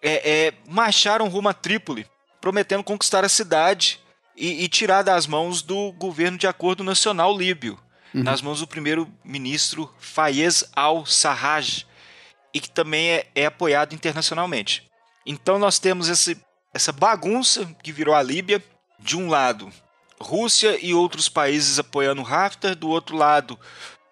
é, 0.01 0.47
é, 0.47 0.53
marcharam 0.67 1.27
rumo 1.27 1.49
a 1.49 1.53
Trípoli, 1.53 2.07
prometendo 2.41 2.83
conquistar 2.83 3.23
a 3.23 3.29
cidade 3.29 3.99
e, 4.35 4.63
e 4.63 4.67
tirar 4.67 5.03
das 5.03 5.27
mãos 5.27 5.61
do 5.61 5.91
governo 5.91 6.37
de 6.37 6.47
acordo 6.47 6.83
nacional 6.83 7.37
líbio, 7.37 7.79
uhum. 8.13 8.23
nas 8.23 8.41
mãos 8.41 8.59
do 8.59 8.67
primeiro-ministro 8.67 9.93
Fayez 9.99 10.63
al-Sarraj, 10.75 11.85
e 12.53 12.59
que 12.59 12.69
também 12.69 13.09
é, 13.09 13.27
é 13.35 13.45
apoiado 13.45 13.93
internacionalmente. 13.93 14.89
Então 15.25 15.59
nós 15.59 15.79
temos 15.79 16.09
esse 16.09 16.37
essa 16.73 16.91
bagunça 16.91 17.65
que 17.81 17.91
virou 17.91 18.13
a 18.13 18.21
Líbia, 18.21 18.63
de 18.99 19.17
um 19.17 19.27
lado, 19.27 19.71
Rússia 20.19 20.77
e 20.83 20.93
outros 20.93 21.29
países 21.29 21.79
apoiando 21.79 22.21
Haftar, 22.21 22.75
do 22.75 22.89
outro 22.89 23.15
lado, 23.15 23.57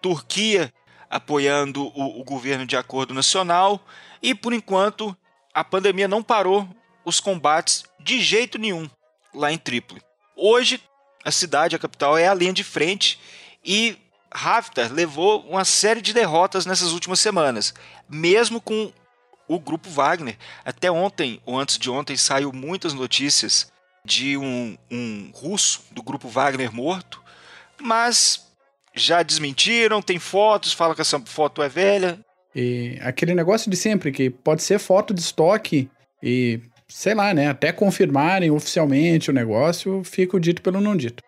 Turquia 0.00 0.72
apoiando 1.10 1.86
o, 1.94 2.20
o 2.20 2.24
governo 2.24 2.66
de 2.66 2.76
acordo 2.76 3.14
nacional, 3.14 3.80
e 4.22 4.34
por 4.34 4.52
enquanto 4.52 5.16
a 5.54 5.62
pandemia 5.62 6.08
não 6.08 6.22
parou 6.22 6.68
os 7.04 7.20
combates 7.20 7.84
de 8.00 8.20
jeito 8.20 8.58
nenhum 8.58 8.88
lá 9.34 9.52
em 9.52 9.58
Trípoli. 9.58 10.02
Hoje, 10.36 10.82
a 11.24 11.30
cidade, 11.30 11.76
a 11.76 11.78
capital, 11.78 12.16
é 12.16 12.28
a 12.28 12.34
linha 12.34 12.52
de 12.52 12.64
frente 12.64 13.18
e 13.64 13.96
Haftar 14.30 14.92
levou 14.92 15.40
uma 15.42 15.64
série 15.64 16.02
de 16.02 16.12
derrotas 16.12 16.66
nessas 16.66 16.92
últimas 16.92 17.20
semanas, 17.20 17.74
mesmo 18.08 18.60
com 18.60 18.92
o 19.46 19.58
grupo 19.58 19.88
Wagner. 19.88 20.36
Até 20.64 20.90
ontem, 20.90 21.40
ou 21.46 21.58
antes 21.58 21.78
de 21.78 21.90
ontem, 21.90 22.16
saiu 22.16 22.52
muitas 22.52 22.92
notícias 22.92 23.72
de 24.04 24.36
um, 24.36 24.76
um 24.90 25.30
russo 25.34 25.82
do 25.90 26.02
grupo 26.02 26.28
Wagner 26.28 26.72
morto, 26.72 27.22
mas 27.80 28.46
já 28.94 29.22
desmentiram, 29.22 30.02
tem 30.02 30.18
fotos, 30.18 30.72
falam 30.72 30.94
que 30.94 31.00
essa 31.00 31.20
foto 31.20 31.62
é 31.62 31.68
velha. 31.68 32.18
E 32.54 32.98
aquele 33.02 33.34
negócio 33.34 33.70
de 33.70 33.76
sempre, 33.76 34.10
que 34.10 34.30
pode 34.30 34.62
ser 34.62 34.78
foto 34.78 35.14
de 35.14 35.20
estoque 35.20 35.90
e, 36.22 36.60
sei 36.88 37.14
lá, 37.14 37.32
né, 37.32 37.48
até 37.48 37.72
confirmarem 37.72 38.50
oficialmente 38.50 39.30
o 39.30 39.34
negócio, 39.34 40.02
fica 40.04 40.36
o 40.36 40.40
dito 40.40 40.62
pelo 40.62 40.80
não 40.80 40.96
dito. 40.96 41.22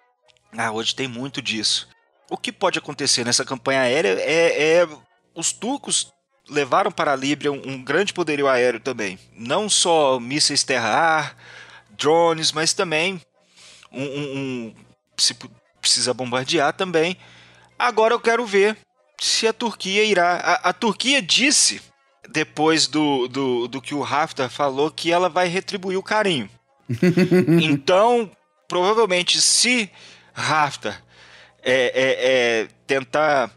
Ah, 0.56 0.72
hoje 0.72 0.94
tem 0.94 1.06
muito 1.06 1.40
disso. 1.40 1.88
O 2.30 2.36
que 2.36 2.52
pode 2.52 2.78
acontecer 2.78 3.24
nessa 3.24 3.44
campanha 3.44 3.80
aérea 3.80 4.16
é, 4.20 4.78
é 4.78 4.88
os 5.34 5.52
turcos 5.52 6.12
levaram 6.48 6.92
para 6.92 7.12
a 7.12 7.16
Líbia 7.16 7.50
um, 7.50 7.60
um 7.66 7.82
grande 7.82 8.12
poderio 8.12 8.48
aéreo 8.48 8.78
também. 8.78 9.18
Não 9.34 9.68
só 9.68 10.20
mísseis 10.20 10.62
terra-ar, 10.62 11.36
drones, 11.90 12.52
mas 12.52 12.72
também 12.72 13.20
um, 13.92 14.02
um, 14.02 14.36
um, 14.36 14.74
se 15.16 15.34
precisa 15.80 16.14
bombardear 16.14 16.72
também. 16.72 17.16
Agora 17.76 18.14
eu 18.14 18.20
quero 18.20 18.46
ver 18.46 18.78
se 19.18 19.48
a 19.48 19.52
Turquia 19.52 20.04
irá. 20.04 20.36
A, 20.36 20.70
a 20.70 20.72
Turquia 20.72 21.20
disse, 21.20 21.82
depois 22.28 22.86
do, 22.86 23.26
do, 23.26 23.66
do 23.66 23.82
que 23.82 23.94
o 23.94 24.04
Haftar 24.04 24.48
falou, 24.48 24.90
que 24.90 25.10
ela 25.10 25.28
vai 25.28 25.48
retribuir 25.48 25.96
o 25.98 26.02
carinho. 26.02 26.48
então, 27.60 28.30
provavelmente, 28.68 29.40
se 29.40 29.90
Haftar 30.32 31.02
é, 31.62 31.92
é, 31.94 32.62
é, 32.62 32.68
tentar 32.86 33.50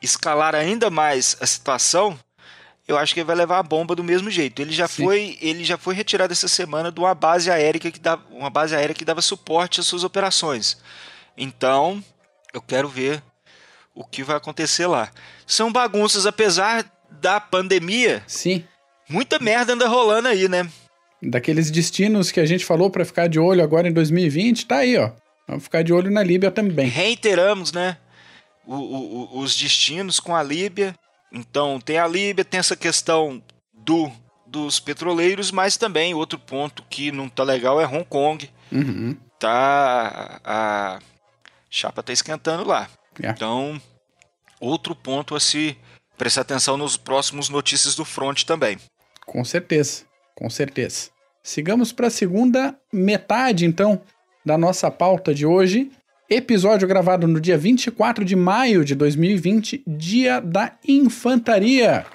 escalar 0.00 0.54
ainda 0.54 0.90
mais 0.90 1.36
a 1.40 1.46
situação, 1.46 2.18
eu 2.86 2.96
acho 2.96 3.12
que 3.12 3.20
ele 3.20 3.26
vai 3.26 3.36
levar 3.36 3.58
a 3.58 3.62
bomba 3.62 3.94
do 3.94 4.02
mesmo 4.02 4.30
jeito. 4.30 4.62
Ele 4.62 4.72
já 4.72 4.88
Sim. 4.88 5.04
foi, 5.04 5.38
ele 5.40 5.64
já 5.64 5.76
foi 5.76 5.94
retirado 5.94 6.32
essa 6.32 6.48
semana 6.48 6.90
de 6.90 6.98
uma 6.98 7.14
base 7.14 7.50
aérea 7.50 7.78
que 7.78 7.98
dava, 7.98 8.22
uma 8.30 8.48
base 8.48 8.74
aérea 8.74 8.94
que 8.94 9.04
dava 9.04 9.20
suporte 9.20 9.80
às 9.80 9.86
suas 9.86 10.04
operações. 10.04 10.78
Então, 11.36 12.02
eu 12.52 12.62
quero 12.62 12.88
ver 12.88 13.22
o 13.94 14.04
que 14.04 14.22
vai 14.22 14.36
acontecer 14.36 14.86
lá. 14.86 15.10
São 15.46 15.70
bagunças 15.70 16.24
apesar 16.24 16.90
da 17.10 17.40
pandemia. 17.40 18.22
Sim. 18.26 18.64
Muita 19.08 19.38
merda 19.38 19.72
anda 19.74 19.88
rolando 19.88 20.28
aí, 20.28 20.48
né? 20.48 20.68
Daqueles 21.20 21.70
destinos 21.70 22.30
que 22.30 22.40
a 22.40 22.46
gente 22.46 22.64
falou 22.64 22.90
para 22.90 23.04
ficar 23.04 23.28
de 23.28 23.38
olho 23.38 23.62
agora 23.62 23.88
em 23.88 23.92
2020, 23.92 24.66
tá 24.66 24.76
aí, 24.76 24.96
ó. 24.96 25.10
Vamos 25.48 25.64
ficar 25.64 25.82
de 25.82 25.94
olho 25.94 26.10
na 26.10 26.22
Líbia 26.22 26.50
também. 26.50 26.88
Reiteramos, 26.88 27.72
né? 27.72 27.96
O, 28.66 28.74
o, 28.74 29.38
os 29.40 29.56
destinos 29.56 30.20
com 30.20 30.36
a 30.36 30.42
Líbia. 30.42 30.94
Então, 31.32 31.80
tem 31.80 31.98
a 31.98 32.06
Líbia, 32.06 32.44
tem 32.44 32.60
essa 32.60 32.76
questão 32.76 33.42
do 33.72 34.12
dos 34.50 34.80
petroleiros, 34.80 35.50
mas 35.50 35.76
também 35.76 36.14
outro 36.14 36.38
ponto 36.38 36.82
que 36.88 37.12
não 37.12 37.28
tá 37.28 37.42
legal 37.42 37.78
é 37.80 37.86
Hong 37.86 38.04
Kong. 38.04 38.50
Uhum. 38.72 39.14
Tá 39.38 40.40
a 40.42 40.98
chapa 41.70 42.02
tá 42.02 42.12
esquentando 42.12 42.66
lá. 42.66 42.88
Yeah. 43.20 43.36
Então, 43.36 43.80
outro 44.58 44.94
ponto 44.94 45.36
a 45.36 45.40
se 45.40 45.76
prestar 46.16 46.42
atenção 46.42 46.76
nos 46.76 46.96
próximos 46.96 47.48
notícias 47.48 47.94
do 47.94 48.04
front 48.04 48.44
também. 48.44 48.78
Com 49.26 49.44
certeza, 49.44 50.04
com 50.34 50.48
certeza. 50.48 51.10
Sigamos 51.42 51.92
para 51.92 52.06
a 52.06 52.10
segunda 52.10 52.74
metade 52.92 53.66
então 53.66 54.00
da 54.48 54.56
nossa 54.56 54.90
pauta 54.90 55.34
de 55.34 55.44
hoje, 55.44 55.90
Episódio 56.30 56.88
gravado 56.88 57.26
no 57.26 57.38
dia 57.38 57.56
24 57.56 58.24
de 58.24 58.34
maio 58.34 58.82
de 58.82 58.94
2020, 58.94 59.82
Dia 59.86 60.40
da 60.40 60.72
Infantaria. 60.86 62.06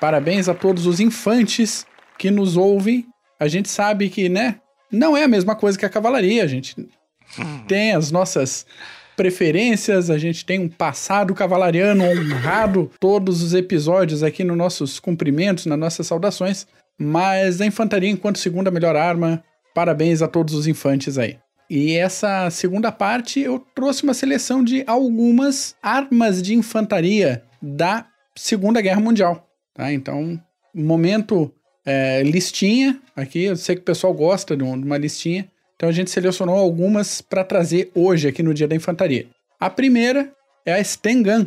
Parabéns 0.00 0.48
a 0.48 0.54
todos 0.54 0.86
os 0.86 1.00
infantes 1.00 1.86
que 2.18 2.30
nos 2.30 2.56
ouvem. 2.56 3.06
A 3.38 3.46
gente 3.46 3.68
sabe 3.68 4.08
que, 4.08 4.28
né, 4.28 4.56
não 4.90 5.14
é 5.16 5.24
a 5.24 5.28
mesma 5.28 5.54
coisa 5.54 5.78
que 5.78 5.86
a 5.86 5.90
cavalaria. 5.90 6.44
A 6.44 6.46
gente 6.46 6.74
tem 7.66 7.92
as 7.92 8.10
nossas 8.10 8.66
preferências, 9.16 10.10
a 10.10 10.16
gente 10.18 10.44
tem 10.44 10.60
um 10.60 10.68
passado 10.68 11.34
cavalariano 11.34 12.04
honrado 12.04 12.90
todos 12.98 13.42
os 13.42 13.54
episódios 13.54 14.22
aqui 14.22 14.44
nos 14.44 14.56
nossos 14.56 14.98
cumprimentos, 14.98 15.66
nas 15.66 15.78
nossas 15.78 16.06
saudações. 16.06 16.66
Mas 17.02 17.60
a 17.60 17.66
infantaria, 17.66 18.10
enquanto 18.10 18.38
segunda 18.38 18.70
melhor 18.70 18.96
arma, 18.96 19.42
Parabéns 19.74 20.20
a 20.20 20.28
todos 20.28 20.54
os 20.54 20.66
infantes 20.66 21.16
aí. 21.16 21.38
E 21.68 21.96
essa 21.96 22.50
segunda 22.50 22.92
parte 22.92 23.40
eu 23.40 23.58
trouxe 23.74 24.02
uma 24.02 24.12
seleção 24.12 24.62
de 24.62 24.84
algumas 24.86 25.74
armas 25.82 26.42
de 26.42 26.54
infantaria 26.54 27.42
da 27.60 28.06
Segunda 28.36 28.80
Guerra 28.82 29.00
Mundial. 29.00 29.48
Tá? 29.72 29.90
Então, 29.90 30.38
momento 30.74 31.50
é, 31.86 32.22
listinha 32.22 33.00
aqui. 33.16 33.44
Eu 33.44 33.56
sei 33.56 33.76
que 33.76 33.80
o 33.80 33.84
pessoal 33.84 34.12
gosta 34.12 34.54
de 34.54 34.62
uma 34.62 34.98
listinha. 34.98 35.48
Então 35.74 35.88
a 35.88 35.92
gente 35.92 36.10
selecionou 36.10 36.56
algumas 36.56 37.22
para 37.22 37.42
trazer 37.42 37.90
hoje 37.94 38.28
aqui 38.28 38.42
no 38.42 38.52
Dia 38.52 38.68
da 38.68 38.76
Infantaria. 38.76 39.26
A 39.58 39.70
primeira 39.70 40.32
é 40.66 40.74
a 40.74 40.84
Stengun, 40.84 41.46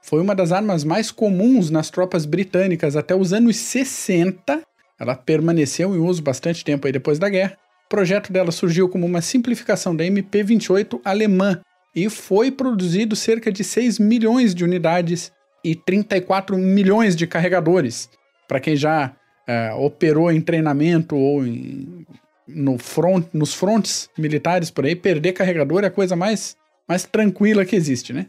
Foi 0.00 0.20
uma 0.20 0.34
das 0.34 0.52
armas 0.52 0.84
mais 0.84 1.10
comuns 1.10 1.68
nas 1.68 1.90
tropas 1.90 2.24
britânicas 2.24 2.96
até 2.96 3.14
os 3.14 3.32
anos 3.32 3.56
60. 3.56 4.62
Ela 4.98 5.14
permaneceu 5.14 5.94
em 5.94 5.98
uso 5.98 6.22
bastante 6.22 6.64
tempo 6.64 6.86
aí 6.86 6.92
depois 6.92 7.18
da 7.18 7.28
guerra. 7.28 7.56
O 7.86 7.88
projeto 7.88 8.32
dela 8.32 8.50
surgiu 8.50 8.88
como 8.88 9.06
uma 9.06 9.20
simplificação 9.20 9.94
da 9.94 10.04
MP-28 10.04 11.00
alemã 11.04 11.60
e 11.94 12.10
foi 12.10 12.50
produzido 12.50 13.14
cerca 13.14 13.52
de 13.52 13.62
6 13.62 13.98
milhões 13.98 14.54
de 14.54 14.64
unidades 14.64 15.32
e 15.64 15.74
34 15.74 16.56
milhões 16.56 17.14
de 17.16 17.26
carregadores. 17.26 18.08
Para 18.48 18.60
quem 18.60 18.76
já 18.76 19.14
é, 19.46 19.72
operou 19.74 20.30
em 20.30 20.40
treinamento 20.40 21.16
ou 21.16 21.46
em, 21.46 22.06
no 22.46 22.78
front, 22.78 23.26
nos 23.32 23.54
frontes 23.54 24.08
militares 24.16 24.70
por 24.70 24.84
aí, 24.84 24.94
perder 24.94 25.32
carregador 25.32 25.84
é 25.84 25.86
a 25.86 25.90
coisa 25.90 26.14
mais, 26.14 26.56
mais 26.88 27.04
tranquila 27.04 27.64
que 27.64 27.76
existe, 27.76 28.12
né? 28.12 28.26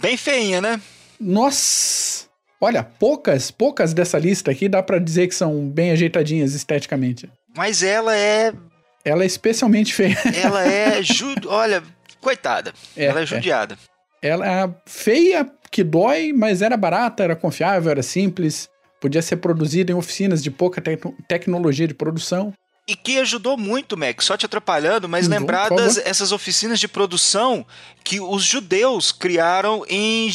Bem 0.00 0.16
feinha, 0.16 0.60
né? 0.60 0.80
Nossa! 1.20 2.26
Olha, 2.60 2.82
poucas, 2.82 3.50
poucas 3.50 3.92
dessa 3.92 4.18
lista 4.18 4.50
aqui 4.50 4.68
dá 4.68 4.82
para 4.82 4.98
dizer 4.98 5.28
que 5.28 5.34
são 5.34 5.68
bem 5.68 5.90
ajeitadinhas 5.90 6.54
esteticamente. 6.54 7.30
Mas 7.56 7.82
ela 7.82 8.16
é. 8.16 8.52
Ela 9.04 9.22
é 9.22 9.26
especialmente 9.26 9.92
feia. 9.94 10.16
Ela 10.34 10.66
é. 10.66 11.02
Ju... 11.04 11.34
Olha, 11.46 11.82
coitada. 12.20 12.72
É, 12.96 13.04
ela 13.04 13.20
é, 13.20 13.22
é. 13.22 13.26
judiada. 13.26 13.78
É. 14.22 14.28
Ela 14.28 14.46
é 14.46 14.74
feia, 14.86 15.46
que 15.70 15.84
dói, 15.84 16.32
mas 16.32 16.62
era 16.62 16.76
barata, 16.76 17.22
era 17.22 17.36
confiável, 17.36 17.90
era 17.90 18.02
simples 18.02 18.70
podia 19.04 19.20
ser 19.20 19.36
produzido 19.36 19.92
em 19.92 19.94
oficinas 19.94 20.42
de 20.42 20.50
pouca 20.50 20.80
te 20.80 20.98
tecnologia 21.28 21.86
de 21.86 21.92
produção. 21.92 22.54
E 22.88 22.96
que 22.96 23.18
ajudou 23.18 23.54
muito, 23.54 23.98
Mac, 23.98 24.22
só 24.22 24.34
te 24.34 24.46
atrapalhando, 24.46 25.06
mas 25.06 25.26
uhum, 25.26 25.32
lembrar 25.32 25.68
das 25.68 25.98
essas 25.98 26.32
oficinas 26.32 26.80
de 26.80 26.88
produção 26.88 27.66
que 28.02 28.18
os 28.18 28.42
judeus 28.42 29.12
criaram 29.12 29.84
em, 29.90 30.30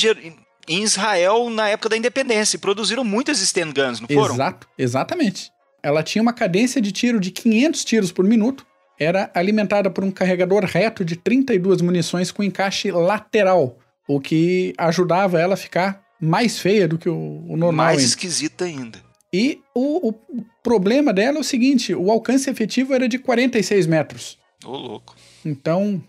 em 0.70 0.84
Israel 0.84 1.50
na 1.50 1.68
época 1.68 1.90
da 1.90 1.98
independência 1.98 2.56
e 2.56 2.60
produziram 2.60 3.04
muitas 3.04 3.42
stand 3.42 3.72
guns, 3.74 4.00
não 4.00 4.08
foram? 4.08 4.36
Exato, 4.36 4.68
exatamente. 4.78 5.52
Ela 5.82 6.04
tinha 6.04 6.22
uma 6.22 6.32
cadência 6.32 6.80
de 6.80 6.92
tiro 6.92 7.20
de 7.20 7.32
500 7.32 7.84
tiros 7.84 8.12
por 8.12 8.24
minuto, 8.24 8.66
era 9.00 9.32
alimentada 9.34 9.90
por 9.90 10.04
um 10.04 10.12
carregador 10.12 10.64
reto 10.66 11.04
de 11.04 11.16
32 11.16 11.82
munições 11.82 12.32
com 12.32 12.44
encaixe 12.44 12.92
lateral, 12.92 13.80
o 14.08 14.20
que 14.20 14.74
ajudava 14.78 15.40
ela 15.40 15.56
a 15.56 15.58
ficar 15.58 16.04
mais 16.22 16.60
feia 16.60 16.88
do 16.88 16.98
que 16.98 17.10
o, 17.10 17.44
o 17.48 17.58
normal. 17.58 17.88
Mais 17.88 18.00
ainda. 18.00 18.10
esquisita 18.10 18.66
ainda. 18.66 19.00
E 19.34 19.62
o, 19.74 20.10
o, 20.10 20.14
problema 20.62 21.14
dela 21.14 21.38
é 21.38 21.42
o 21.42 21.44
seguinte: 21.44 21.96
o 21.96 22.12
alcance 22.12 22.50
efetivo 22.50 22.94
era 22.94 23.08
de 23.08 23.18
46 23.18 23.88
metros. 23.88 24.38
Ô, 24.66 24.76
louco. 24.76 25.16
Então, 25.46 26.04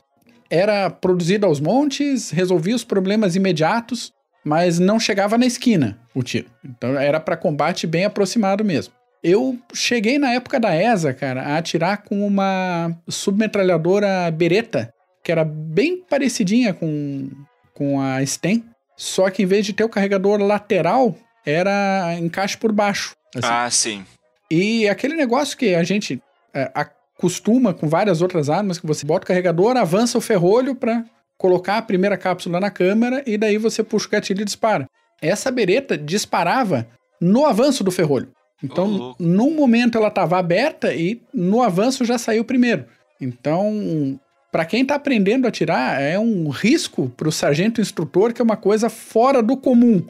era 0.50 0.90
produzido 0.90 1.46
aos 1.46 1.60
montes, 1.60 2.30
resolvia 2.30 2.74
os 2.74 2.82
problemas 2.82 3.36
imediatos, 3.36 4.12
mas 4.44 4.78
não 4.78 4.98
chegava 4.98 5.36
na 5.36 5.46
esquina 5.46 5.98
o 6.14 6.22
tiro. 6.22 6.50
Então, 6.64 6.98
era 6.98 7.20
para 7.20 7.36
combate 7.36 7.86
bem 7.86 8.04
aproximado 8.04 8.64
mesmo. 8.64 8.94
Eu 9.22 9.58
cheguei 9.74 10.18
na 10.18 10.32
época 10.32 10.58
da 10.58 10.74
ESA, 10.74 11.12
cara, 11.12 11.42
a 11.42 11.58
atirar 11.58 12.02
com 12.04 12.26
uma 12.26 12.96
submetralhadora 13.06 14.30
Beretta, 14.30 14.92
que 15.22 15.30
era 15.30 15.44
bem 15.44 16.02
parecidinha 16.02 16.72
com, 16.72 17.28
com 17.74 18.00
a 18.00 18.24
Sten, 18.24 18.64
só 18.96 19.28
que 19.28 19.42
em 19.42 19.46
vez 19.46 19.66
de 19.66 19.74
ter 19.74 19.84
o 19.84 19.88
carregador 19.88 20.40
lateral, 20.40 21.16
era 21.44 22.16
encaixe 22.18 22.56
por 22.56 22.72
baixo. 22.72 23.14
Assim. 23.34 23.48
Ah, 23.48 23.70
sim. 23.70 24.06
E 24.50 24.88
aquele 24.88 25.14
negócio 25.14 25.56
que 25.56 25.74
a 25.74 25.82
gente 25.82 26.20
é, 26.52 26.70
acostuma 26.74 27.72
com 27.72 27.88
várias 27.88 28.22
outras 28.22 28.48
armas, 28.48 28.78
que 28.78 28.86
você 28.86 29.06
bota 29.06 29.24
o 29.24 29.26
carregador, 29.26 29.76
avança 29.76 30.18
o 30.18 30.20
ferrolho 30.20 30.74
para 30.74 31.04
colocar 31.40 31.78
a 31.78 31.82
primeira 31.82 32.18
cápsula 32.18 32.60
na 32.60 32.70
câmera 32.70 33.24
e 33.26 33.38
daí 33.38 33.56
você 33.56 33.82
puxa 33.82 34.06
o 34.06 34.10
gatilho 34.10 34.42
e 34.42 34.44
dispara. 34.44 34.86
Essa 35.22 35.50
bereta 35.50 35.96
disparava 35.96 36.86
no 37.18 37.46
avanço 37.46 37.82
do 37.82 37.90
ferrolho. 37.90 38.30
Então, 38.62 39.16
oh, 39.18 39.22
num 39.22 39.54
momento 39.54 39.96
ela 39.96 40.08
estava 40.08 40.38
aberta 40.38 40.92
e 40.92 41.22
no 41.32 41.62
avanço 41.62 42.04
já 42.04 42.18
saiu 42.18 42.44
primeiro. 42.44 42.84
Então, 43.18 44.20
para 44.52 44.66
quem 44.66 44.82
está 44.82 44.96
aprendendo 44.96 45.46
a 45.46 45.48
atirar, 45.48 45.98
é 45.98 46.18
um 46.18 46.50
risco 46.50 47.08
para 47.16 47.26
o 47.26 47.32
sargento 47.32 47.80
instrutor, 47.80 48.34
que 48.34 48.42
é 48.42 48.44
uma 48.44 48.56
coisa 48.58 48.90
fora 48.90 49.42
do 49.42 49.56
comum 49.56 50.06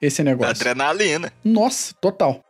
esse 0.00 0.22
negócio. 0.22 0.52
Adrenalina. 0.52 1.32
Nossa, 1.44 1.92
total. 2.00 2.40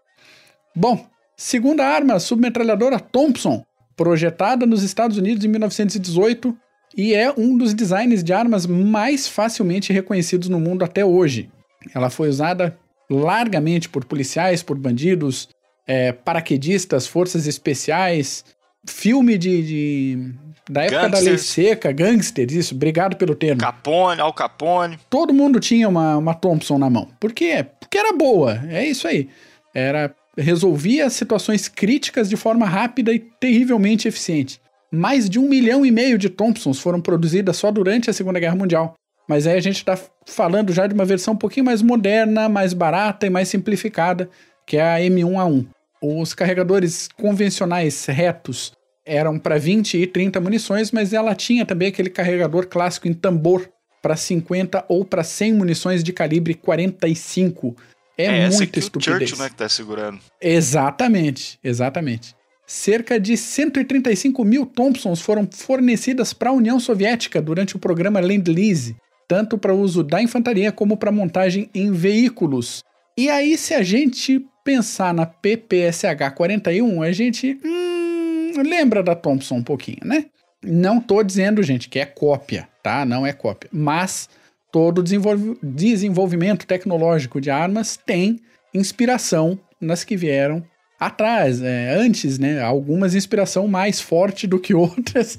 Bom, 0.76 1.06
segunda 1.34 1.82
arma, 1.82 2.20
submetralhadora 2.20 3.00
Thompson, 3.00 3.64
projetada 3.96 4.66
nos 4.66 4.82
Estados 4.82 5.16
Unidos 5.16 5.46
em 5.46 5.48
1918 5.48 6.54
e 6.98 7.14
é 7.14 7.32
um 7.37 7.56
dos 7.56 7.72
designs 7.72 8.24
de 8.24 8.32
armas 8.32 8.66
mais 8.66 9.28
facilmente 9.28 9.92
reconhecidos 9.92 10.48
no 10.48 10.58
mundo 10.58 10.84
até 10.84 11.04
hoje. 11.04 11.48
Ela 11.94 12.11
foi 12.11 12.28
usada 12.28 12.76
largamente 13.08 13.88
por 13.88 14.04
policiais, 14.04 14.64
por 14.64 14.76
bandidos, 14.76 15.48
é, 15.87 16.11
paraquedistas, 16.11 17.06
forças 17.06 17.46
especiais, 17.46 18.44
filme 18.84 19.38
de, 19.38 19.62
de 19.62 20.34
da 20.68 20.82
época 20.82 21.02
Gangsters. 21.02 21.24
da 21.24 21.30
lei 21.30 21.38
seca, 21.38 21.92
gangsters, 21.92 22.52
isso, 22.52 22.74
obrigado 22.74 23.16
pelo 23.16 23.37
termo. 23.37 23.61
Capone, 23.61 24.20
Al 24.20 24.32
Capone. 24.32 24.98
Todo 25.08 25.32
mundo 25.32 25.61
tinha 25.61 25.88
uma, 25.88 26.16
uma 26.16 26.34
Thompson 26.34 26.78
na 26.78 26.90
mão. 26.90 27.08
Por 27.20 27.32
quê? 27.32 27.64
Porque 27.78 27.96
era 27.96 28.12
boa, 28.12 28.61
é 28.68 28.84
isso 28.84 29.06
aí. 29.06 29.28
Era 29.72 30.12
resolvia 30.37 31.08
situações 31.11 31.68
críticas 31.68 32.28
de 32.28 32.37
forma 32.37 32.66
rápida 32.66 33.12
e 33.12 33.20
terrivelmente 33.20 34.08
eficiente. 34.08 34.61
Mais 34.90 35.29
de 35.29 35.38
um 35.38 35.48
milhão 35.48 35.85
e 35.85 35.90
meio 35.90 36.16
de 36.16 36.29
Thompsons 36.29 36.81
foram 36.81 37.01
produzidas 37.01 37.57
só 37.57 37.70
durante 37.70 38.09
a 38.09 38.12
Segunda 38.12 38.40
Guerra 38.40 38.57
Mundial. 38.57 38.94
Mas 39.29 39.46
aí 39.46 39.59
a 39.59 39.61
gente 39.61 39.77
está 39.77 39.98
falando 40.27 40.72
já 40.72 40.87
de 40.87 40.94
uma 40.94 41.05
versão 41.05 41.35
um 41.35 41.37
pouquinho 41.37 41.66
mais 41.66 41.83
moderna, 41.83 42.48
mais 42.48 42.72
barata 42.72 43.27
e 43.27 43.31
mais 43.31 43.48
simplificada, 43.48 44.31
que 44.66 44.79
é 44.79 44.83
a 44.83 44.98
M1A1. 45.01 45.66
Os 46.01 46.33
carregadores 46.33 47.09
convencionais 47.09 48.07
retos 48.07 48.72
eram 49.05 49.38
para 49.38 49.59
20 49.59 49.98
e 49.98 50.07
30 50.07 50.40
munições, 50.40 50.90
mas 50.92 51.12
ela 51.12 51.35
tinha 51.35 51.66
também 51.66 51.88
aquele 51.88 52.09
carregador 52.09 52.66
clássico 52.66 53.09
em 53.09 53.12
tambor 53.12 53.68
para 54.01 54.16
50 54.16 54.85
ou 54.88 55.05
para 55.05 55.24
100 55.24 55.55
munições 55.55 56.05
de 56.05 56.12
calibre 56.12 56.55
45. 56.55 57.77
É, 58.16 58.24
é 58.24 58.51
muita 58.51 58.79
estupidez. 58.79 59.16
O 59.16 59.18
Churchill, 59.20 59.38
né, 59.44 59.51
que 59.51 59.57
tá 59.57 59.68
segurando. 59.68 60.18
Exatamente, 60.40 61.59
exatamente. 61.62 62.35
Cerca 62.70 63.18
de 63.18 63.35
135 63.35 64.44
mil 64.44 64.66
Thompsons 64.66 65.22
foram 65.22 65.48
fornecidas 65.50 66.35
para 66.35 66.50
a 66.50 66.52
União 66.52 66.78
Soviética 66.78 67.40
durante 67.40 67.74
o 67.74 67.78
programa 67.78 68.20
Lend-Lease, 68.20 68.94
tanto 69.26 69.57
para 69.57 69.72
uso 69.72 70.02
da 70.02 70.20
infantaria 70.20 70.70
como 70.70 70.98
para 70.98 71.11
montagem 71.11 71.70
em 71.74 71.90
veículos. 71.90 72.85
E 73.16 73.31
aí, 73.31 73.57
se 73.57 73.72
a 73.72 73.83
gente 73.83 74.44
pensar 74.62 75.14
na 75.14 75.24
PPSH 75.24 76.31
41, 76.37 77.00
a 77.00 77.11
gente. 77.11 77.59
Hum, 77.64 78.52
lembra 78.62 79.02
da 79.02 79.14
Thompson 79.14 79.57
um 79.57 79.64
pouquinho, 79.64 80.00
né? 80.04 80.26
Não 80.62 81.00
tô 81.00 81.22
dizendo, 81.22 81.62
gente, 81.62 81.88
que 81.88 81.98
é 81.98 82.04
cópia, 82.04 82.68
tá? 82.83 83.02
Não 83.07 83.26
é 83.26 83.33
cópia. 83.33 83.70
Mas 83.72 84.28
todo 84.70 85.02
desenvolvimento 85.02 86.66
tecnológico 86.66 87.40
de 87.40 87.50
armas 87.50 87.96
tem 87.96 88.38
inspiração 88.74 89.59
nas 89.81 90.04
que 90.04 90.18
vieram 90.18 90.62
atrás, 90.98 91.62
é, 91.62 91.94
antes, 91.94 92.38
né? 92.38 92.61
Algumas 92.61 93.14
inspiração 93.14 93.68
mais 93.68 94.00
forte 94.00 94.46
do 94.46 94.58
que 94.58 94.72
outras, 94.74 95.38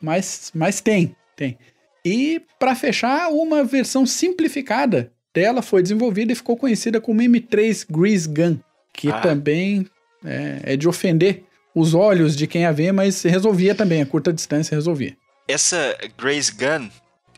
mas, 0.00 0.50
mas 0.54 0.80
tem, 0.80 1.14
tem. 1.36 1.58
E 2.04 2.40
para 2.58 2.74
fechar, 2.74 3.28
uma 3.28 3.64
versão 3.64 4.06
simplificada 4.06 5.12
dela 5.34 5.60
foi 5.60 5.82
desenvolvida 5.82 6.32
e 6.32 6.36
ficou 6.36 6.56
conhecida 6.56 7.00
como 7.00 7.20
M3 7.20 7.86
Grease 7.90 8.28
Gun, 8.28 8.58
que 8.92 9.08
ah. 9.10 9.20
também 9.20 9.86
é, 10.24 10.60
é 10.62 10.76
de 10.76 10.88
ofender 10.88 11.44
os 11.74 11.92
olhos 11.92 12.34
de 12.34 12.46
quem 12.46 12.64
a 12.64 12.72
vê, 12.72 12.90
mas 12.90 13.22
resolvia 13.22 13.74
também, 13.74 14.00
a 14.00 14.06
curta 14.06 14.32
distância 14.32 14.74
resolvia. 14.74 15.14
Essa 15.46 15.94
Grace 16.16 16.50
Gun, 16.50 16.88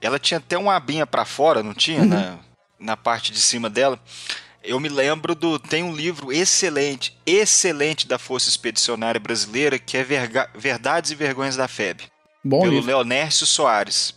ela 0.01 0.19
tinha 0.19 0.39
até 0.39 0.57
uma 0.57 0.77
abinha 0.77 1.05
para 1.05 1.25
fora, 1.25 1.63
não 1.63 1.75
tinha? 1.75 2.03
Uhum. 2.03 2.09
Na, 2.09 2.39
na 2.79 2.97
parte 2.97 3.33
de 3.33 3.41
cima 3.41 3.69
dela. 3.69 3.99
Eu 4.63 4.81
me 4.81 4.89
lembro 4.89 5.35
do. 5.35 5.59
Tem 5.59 5.83
um 5.83 5.95
livro 5.95 6.33
excelente, 6.33 7.17
excelente 7.25 8.07
da 8.07 8.19
Força 8.19 8.49
Expedicionária 8.49 9.21
Brasileira, 9.21 9.79
que 9.79 9.97
é 9.97 10.05
Verga, 10.05 10.51
Verdades 10.55 11.11
e 11.11 11.15
Vergonhas 11.15 11.57
da 11.57 11.69
FEB. 11.69 12.03
Bom 12.45 12.61
pelo 12.61 12.75
livro. 12.75 12.87
Leonércio 12.87 13.47
Soares. 13.47 14.15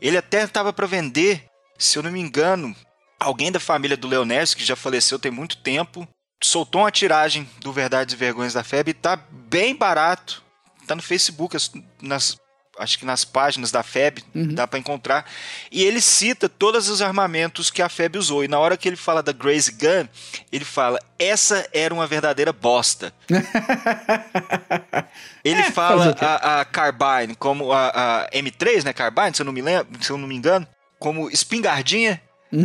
Ele 0.00 0.16
até 0.16 0.42
estava 0.42 0.72
para 0.72 0.86
vender, 0.86 1.44
se 1.78 1.98
eu 1.98 2.02
não 2.02 2.10
me 2.10 2.20
engano, 2.20 2.74
alguém 3.18 3.50
da 3.50 3.60
família 3.60 3.96
do 3.96 4.08
Leonércio, 4.08 4.56
que 4.56 4.64
já 4.64 4.76
faleceu 4.76 5.18
tem 5.18 5.30
muito 5.30 5.56
tempo, 5.58 6.06
soltou 6.42 6.82
uma 6.82 6.90
tiragem 6.90 7.48
do 7.60 7.72
Verdades 7.72 8.14
e 8.14 8.16
Vergonhas 8.16 8.52
da 8.52 8.64
FEB, 8.64 8.94
tá 8.94 9.16
bem 9.16 9.74
barato. 9.74 10.42
Tá 10.86 10.94
no 10.94 11.00
Facebook, 11.00 11.56
nas, 12.02 12.36
acho 12.78 12.98
que 12.98 13.04
nas 13.04 13.24
páginas 13.24 13.70
da 13.70 13.82
FEB, 13.82 14.22
uhum. 14.34 14.54
dá 14.54 14.66
para 14.66 14.78
encontrar. 14.78 15.30
E 15.70 15.84
ele 15.84 16.00
cita 16.00 16.48
todos 16.48 16.88
os 16.88 17.00
armamentos 17.00 17.70
que 17.70 17.82
a 17.82 17.88
FEB 17.88 18.18
usou. 18.18 18.44
E 18.44 18.48
na 18.48 18.58
hora 18.58 18.76
que 18.76 18.88
ele 18.88 18.96
fala 18.96 19.22
da 19.22 19.32
Grace 19.32 19.72
Gun, 19.72 20.08
ele 20.50 20.64
fala: 20.64 20.98
essa 21.18 21.68
era 21.72 21.94
uma 21.94 22.06
verdadeira 22.06 22.52
bosta. 22.52 23.12
ele 25.44 25.60
é, 25.60 25.70
fala 25.70 26.16
a, 26.20 26.60
a, 26.60 26.64
Carbine 26.64 27.34
como 27.36 27.72
a, 27.72 28.24
a, 28.24 28.30
M3, 28.30 28.84
né? 28.84 28.92
Carbine, 28.92 29.34
se 29.34 29.42
eu 29.42 29.46
não 29.46 29.52
me 29.52 29.62
lembro, 29.62 30.02
se 30.02 30.10
eu 30.10 30.18
não 30.18 30.26
me 30.26 30.34
engano, 30.34 30.66
como 30.98 31.30
espingardinha. 31.30 32.20
Uhum. 32.52 32.64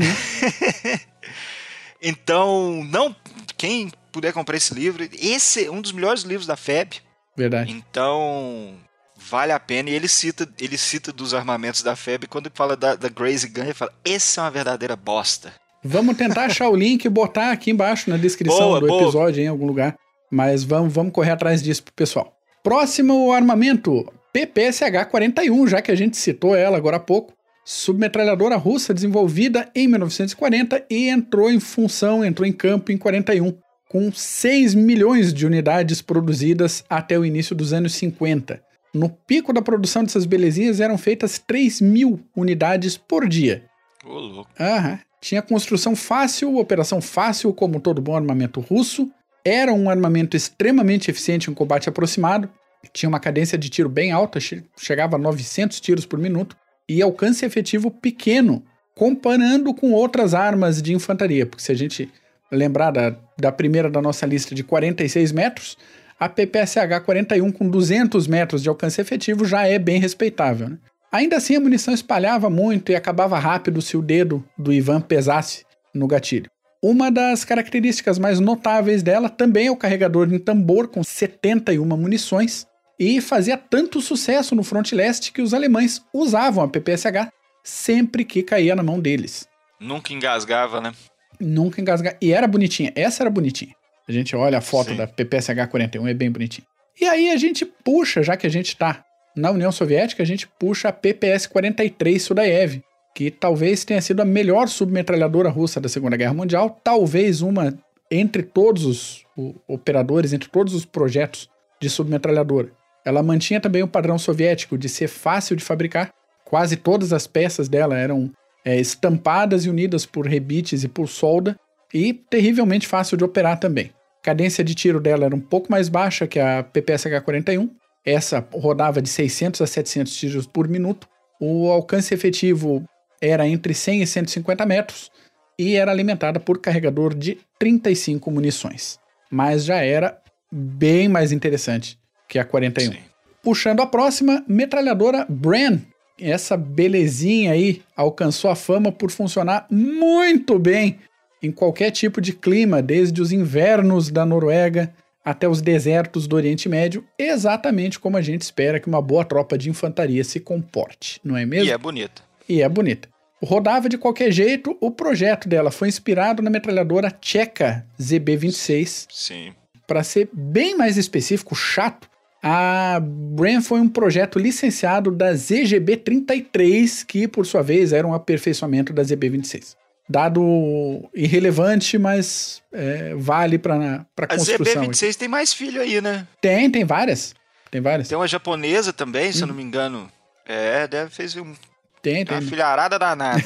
então, 2.02 2.84
não. 2.86 3.16
Quem 3.58 3.92
puder 4.12 4.32
comprar 4.32 4.56
esse 4.56 4.74
livro, 4.74 5.08
esse 5.14 5.66
é 5.66 5.72
um 5.72 5.82
dos 5.82 5.92
melhores 5.92 6.24
livros 6.24 6.48
da 6.48 6.56
FEB. 6.56 6.96
Verdade. 7.36 7.72
Então, 7.72 8.78
vale 9.20 9.52
a 9.52 9.60
pena. 9.60 9.90
E 9.90 9.94
ele 9.94 10.08
cita, 10.08 10.48
ele 10.60 10.78
cita 10.78 11.12
dos 11.12 11.34
armamentos 11.34 11.84
da 11.84 11.96
FEB. 11.96 12.28
Quando 12.28 12.48
ele 12.48 12.56
fala 12.56 12.76
da, 12.76 12.96
da 12.96 13.10
Grace 13.10 13.48
Gun, 13.48 13.64
ele 13.64 13.74
fala: 13.74 13.94
esse 14.06 14.40
é 14.40 14.42
uma 14.42 14.52
verdadeira 14.52 14.96
bosta. 14.96 15.54
Vamos 15.84 16.18
tentar 16.18 16.46
achar 16.46 16.70
o 16.70 16.76
link 16.76 17.06
e 17.06 17.10
botar 17.10 17.52
aqui 17.52 17.72
embaixo 17.72 18.10
na 18.10 18.18
descrição 18.18 18.60
boa, 18.60 18.80
do 18.80 18.88
boa. 18.88 19.02
episódio 19.04 19.44
em 19.44 19.48
algum 19.48 19.66
lugar. 19.66 19.96
Mas 20.32 20.64
vamos, 20.64 20.94
vamos 20.94 21.14
correr 21.14 21.32
atrás 21.32 21.62
disso 21.62 21.84
pro 21.84 21.94
pessoal. 21.94 22.34
Próximo 22.64 23.32
armamento, 23.32 24.06
PPSH-41, 24.36 25.68
já 25.68 25.82
que 25.82 25.92
a 25.92 25.96
gente 25.96 26.18
citou 26.18 26.56
ela 26.56 26.78
agora 26.78 26.98
há 26.98 27.00
pouco. 27.00 27.34
Submetralhadora 27.66 28.56
russa 28.56 28.94
desenvolvida 28.94 29.70
em 29.76 29.88
1940 29.88 30.86
e 30.90 31.08
entrou 31.08 31.50
em 31.50 31.60
função, 31.60 32.26
entrou 32.26 32.48
em 32.48 32.52
campo 32.52 32.92
em 32.92 32.98
41, 32.98 33.56
com 33.88 34.12
6 34.12 34.76
milhões 34.76 35.34
de 35.34 35.46
unidades 35.46 36.02
produzidas 36.02 36.84
até 36.90 37.18
o 37.18 37.26
início 37.26 37.56
dos 37.56 37.72
anos 37.72 37.94
50. 37.94 38.62
No 38.94 39.10
pico 39.10 39.54
da 39.54 39.62
produção 39.62 40.04
dessas 40.04 40.26
belezinhas 40.26 40.80
eram 40.80 40.98
feitas 40.98 41.38
3 41.38 41.82
mil 41.82 42.20
unidades 42.36 42.98
por 42.98 43.28
dia. 43.28 43.66
Ô, 44.06 44.14
louco. 44.14 44.50
Aham. 44.60 45.00
Tinha 45.22 45.42
construção 45.42 45.96
fácil, 45.96 46.58
operação 46.58 47.02
fácil, 47.02 47.54
como 47.54 47.80
todo 47.80 48.02
bom 48.02 48.16
armamento 48.16 48.60
russo. 48.62 49.12
Era 49.44 49.74
um 49.74 49.90
armamento 49.90 50.36
extremamente 50.36 51.12
eficiente 51.12 51.52
em 51.52 51.54
combate 51.54 51.90
aproximado. 51.90 52.50
Tinha 52.94 53.10
uma 53.10 53.20
cadência 53.20 53.58
de 53.58 53.70
tiro 53.70 53.90
bem 53.90 54.12
alta, 54.12 54.40
chegava 54.40 55.18
a 55.18 55.20
900 55.20 55.80
tiros 55.82 56.06
por 56.06 56.18
minuto. 56.18 56.56
E 56.88 57.02
alcance 57.02 57.46
efetivo 57.46 57.92
pequeno, 57.92 58.64
comparando 58.96 59.74
com 59.74 59.92
outras 59.92 60.34
armas 60.34 60.82
de 60.82 60.94
infantaria. 60.94 61.46
Porque 61.46 61.62
se 61.62 61.72
a 61.72 61.76
gente 61.76 62.10
lembrar 62.52 62.92
da, 62.92 63.16
da 63.38 63.52
primeira 63.52 63.90
da 63.90 64.02
nossa 64.02 64.26
lista 64.26 64.56
de 64.56 64.64
46 64.64 65.32
metros, 65.32 65.78
a 66.20 66.28
PPSH 66.28 67.00
41 67.06 67.52
com 67.52 67.70
200 67.70 68.28
metros 68.28 68.62
de 68.62 68.70
alcance 68.70 69.00
efetivo 69.00 69.46
já 69.46 69.66
é 69.66 69.80
bem 69.80 70.00
respeitável. 70.00 70.70
Né? 70.70 70.78
Ainda 71.12 71.38
assim, 71.38 71.56
a 71.56 71.60
munição 71.60 71.94
espalhava 71.94 72.50
muito 72.50 72.92
e 72.92 72.96
acabava 72.96 73.40
rápido 73.40 73.82
se 73.82 73.96
o 73.96 74.02
dedo 74.02 74.44
do 74.58 74.74
Ivan 74.74 75.02
pesasse 75.02 75.66
no 75.94 76.08
gatilho. 76.08 76.52
Uma 76.82 77.10
das 77.12 77.44
características 77.44 78.20
mais 78.20 78.40
notáveis 78.40 79.02
dela 79.02 79.30
também 79.30 79.68
é 79.68 79.72
o 79.72 79.76
carregador 79.76 80.32
em 80.32 80.40
tambor 80.40 80.88
com 80.88 81.04
71 81.04 81.86
munições 81.86 82.68
e 83.00 83.20
fazia 83.22 83.58
tanto 83.58 84.02
sucesso 84.02 84.56
no 84.56 84.64
fronte 84.64 84.94
leste 84.94 85.32
que 85.32 85.42
os 85.42 85.54
alemães 85.54 86.02
usavam 86.14 86.64
a 86.64 86.68
PPSH 86.68 87.32
sempre 87.64 88.24
que 88.24 88.44
caía 88.44 88.76
na 88.76 88.84
mão 88.84 89.00
deles. 89.00 89.48
Nunca 89.80 90.14
engasgava, 90.14 90.82
né? 90.82 90.94
Nunca 91.40 91.80
engasgava. 91.80 92.18
E 92.22 92.34
era 92.34 92.48
bonitinha. 92.48 92.92
Essa 92.96 93.24
era 93.24 93.30
bonitinha. 93.30 93.74
A 94.10 94.12
gente 94.12 94.36
olha 94.36 94.58
a 94.58 94.62
foto 94.62 94.90
Sim. 94.90 94.96
da 94.96 95.06
PPSH 95.06 95.68
41, 95.70 96.08
é 96.08 96.14
bem 96.16 96.32
bonitinha. 96.32 96.66
E 97.00 97.06
aí 97.06 97.30
a 97.30 97.38
gente 97.38 97.64
puxa, 97.64 98.24
já 98.24 98.36
que 98.36 98.48
a 98.48 98.50
gente 98.50 98.76
tá 98.76 99.06
na 99.36 99.52
União 99.52 99.72
Soviética, 99.72 100.24
a 100.24 100.26
gente 100.26 100.48
puxa 100.60 100.90
a 100.90 100.92
PPS-43 100.92 102.20
Sudaev, 102.20 102.82
que 103.14 103.30
talvez 103.30 103.86
tenha 103.86 104.02
sido 104.02 104.22
a 104.22 104.26
melhor 104.26 104.68
submetralhadora 104.68 105.50
russa 105.50 105.80
da 105.80 105.88
Segunda 105.88 106.18
Guerra 106.18 106.34
Mundial, 106.34 106.82
talvez 106.84 107.44
uma 107.44 107.78
entre 108.10 108.42
todos 108.42 108.84
os 108.84 109.26
operadores, 109.68 110.34
entre 110.34 110.50
todos 110.50 110.74
os 110.74 110.86
projetos 110.86 111.48
de 111.80 111.88
submetralhadora. 111.88 112.72
Ela 113.06 113.22
mantinha 113.22 113.62
também 113.62 113.84
o 113.84 113.88
padrão 113.88 114.18
soviético 114.18 114.76
de 114.76 114.90
ser 114.90 115.08
fácil 115.08 115.56
de 115.56 115.64
fabricar, 115.64 116.12
quase 116.44 116.76
todas 116.76 117.14
as 117.14 117.28
peças 117.28 117.70
dela 117.70 117.96
eram 117.96 118.32
é, 118.66 118.80
estampadas 118.80 119.66
e 119.66 119.70
unidas 119.70 120.04
por 120.04 120.26
rebites 120.26 120.84
e 120.84 120.88
por 120.88 121.08
solda, 121.08 121.56
e 121.94 122.12
terrivelmente 122.12 122.88
fácil 122.88 123.16
de 123.16 123.24
operar 123.24 123.60
também. 123.60 123.92
A 124.30 124.32
cadência 124.32 124.64
de 124.64 124.76
tiro 124.76 125.00
dela 125.00 125.26
era 125.26 125.36
um 125.36 125.40
pouco 125.40 125.72
mais 125.72 125.90
baixa 125.90 126.28
que 126.28 126.40
a 126.40 126.64
PPSH-41, 126.64 127.68
essa 128.06 128.48
rodava 128.54 129.02
de 129.02 129.10
600 129.10 129.60
a 129.60 129.66
700 129.66 130.16
tiros 130.16 130.46
por 130.46 130.68
minuto. 130.68 131.10
O 131.42 131.68
alcance 131.72 132.14
efetivo 132.14 132.84
era 133.20 133.48
entre 133.48 133.74
100 133.74 134.04
e 134.04 134.06
150 134.06 134.66
metros 134.68 135.10
e 135.58 135.76
era 135.76 135.90
alimentada 135.90 136.40
por 136.40 136.62
carregador 136.62 137.16
de 137.16 137.40
35 137.58 138.30
munições. 138.30 139.00
Mas 139.32 139.66
já 139.66 139.78
era 139.78 140.22
bem 140.52 141.10
mais 141.10 141.32
interessante 141.32 141.98
que 142.28 142.38
a 142.38 142.46
41. 142.46 142.92
Sim. 142.92 143.00
Puxando 143.42 143.80
a 143.80 143.88
próxima, 143.88 144.46
metralhadora 144.48 145.26
Bran. 145.28 145.80
Essa 146.20 146.56
belezinha 146.56 147.54
aí 147.54 147.82
alcançou 147.98 148.52
a 148.52 148.56
fama 148.56 148.92
por 148.92 149.10
funcionar 149.10 149.66
muito 149.72 150.60
bem 150.60 151.00
em 151.42 151.52
qualquer 151.52 151.92
tipo 151.92 152.20
de 152.20 152.34
clima, 152.34 152.82
desde 152.82 153.22
os 153.22 153.32
invernos 153.32 154.10
da 154.10 154.26
Noruega 154.26 154.94
até 155.24 155.48
os 155.48 155.62
desertos 155.62 156.28
do 156.28 156.36
Oriente 156.36 156.68
Médio, 156.68 157.06
exatamente 157.18 158.00
como 158.00 158.18
a 158.18 158.22
gente 158.22 158.42
espera 158.42 158.80
que 158.80 158.88
uma 158.88 159.02
boa 159.02 159.24
tropa 159.24 159.58
de 159.58 159.70
infantaria 159.70 160.24
se 160.24 160.40
comporte, 160.40 161.20
não 161.24 161.38
é 161.38 161.46
mesmo? 161.46 161.68
E 161.68 161.72
é 161.72 161.78
bonita. 161.78 162.22
E 162.48 162.62
é 162.62 162.70
bonita. 162.70 163.08
Rodava 163.42 163.88
de 163.88 163.98
qualquer 163.98 164.32
jeito, 164.32 164.76
o 164.82 164.92
projeto 164.92 165.48
dela 165.48 165.72
foi 165.72 165.88
inspirado 165.88 166.42
na 166.42 166.50
metralhadora 166.50 167.12
tcheca 167.12 167.86
ZB-26. 168.02 169.08
Sim. 169.10 169.54
Para 169.88 170.04
ser 170.04 170.30
bem 170.34 170.76
mais 170.76 170.98
específico, 170.98 171.56
chato, 171.56 172.10
a 172.44 173.00
Bran 173.02 173.62
foi 173.62 173.80
um 173.80 173.88
projeto 173.88 174.40
licenciado 174.40 175.12
da 175.12 175.34
ZGB-33, 175.34 177.06
que 177.06 177.28
por 177.28 177.46
sua 177.46 177.62
vez 177.62 177.94
era 177.94 178.06
um 178.06 178.14
aperfeiçoamento 178.14 178.92
da 178.92 179.04
ZB-26 179.04 179.76
dado 180.10 181.08
irrelevante, 181.14 181.98
mas 182.00 182.64
é, 182.74 183.14
vale 183.16 183.60
para 183.60 184.06
construção. 184.28 184.84
A 184.84 184.88
ZB26 184.88 185.16
tem 185.16 185.28
mais 185.28 185.54
filho 185.54 185.80
aí, 185.80 186.02
né? 186.02 186.26
Tem, 186.42 186.70
tem 186.72 186.84
várias. 186.84 187.36
Tem 187.70 187.80
várias. 187.80 188.08
Tem 188.08 188.18
uma 188.18 188.28
japonesa 188.28 188.92
também, 188.92 189.32
se 189.32 189.40
hum. 189.40 189.42
eu 189.42 189.48
não 189.48 189.56
me 189.56 189.62
engano. 189.62 190.12
É, 190.48 190.88
deve 190.88 191.12
fez 191.12 191.36
um, 191.36 191.54
tem, 192.02 192.26
tem. 192.26 192.36
uma 192.36 192.42
filharada 192.42 192.98
danada. 192.98 193.44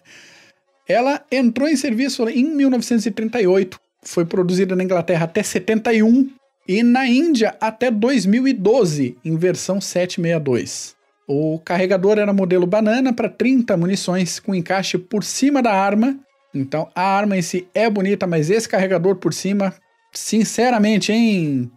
Ela 0.88 1.22
entrou 1.30 1.68
em 1.68 1.76
serviço 1.76 2.26
em 2.28 2.44
1938, 2.44 3.78
foi 4.02 4.24
produzida 4.24 4.74
na 4.74 4.84
Inglaterra 4.84 5.24
até 5.24 5.42
71 5.42 6.30
e 6.66 6.82
na 6.82 7.06
Índia 7.06 7.56
até 7.60 7.90
2012, 7.90 9.16
em 9.24 9.36
versão 9.36 9.80
762. 9.80 10.96
O 11.26 11.58
carregador 11.58 12.18
era 12.18 12.32
modelo 12.32 12.66
banana 12.66 13.12
para 13.12 13.28
30 13.28 13.76
munições 13.76 14.38
com 14.38 14.54
encaixe 14.54 14.98
por 14.98 15.24
cima 15.24 15.62
da 15.62 15.72
arma. 15.72 16.18
Então 16.54 16.88
a 16.94 17.02
arma 17.02 17.36
em 17.36 17.42
si 17.42 17.66
é 17.74 17.88
bonita, 17.88 18.26
mas 18.26 18.50
esse 18.50 18.68
carregador 18.68 19.16
por 19.16 19.32
cima, 19.32 19.74
sinceramente, 20.12 21.12
hein? 21.12 21.70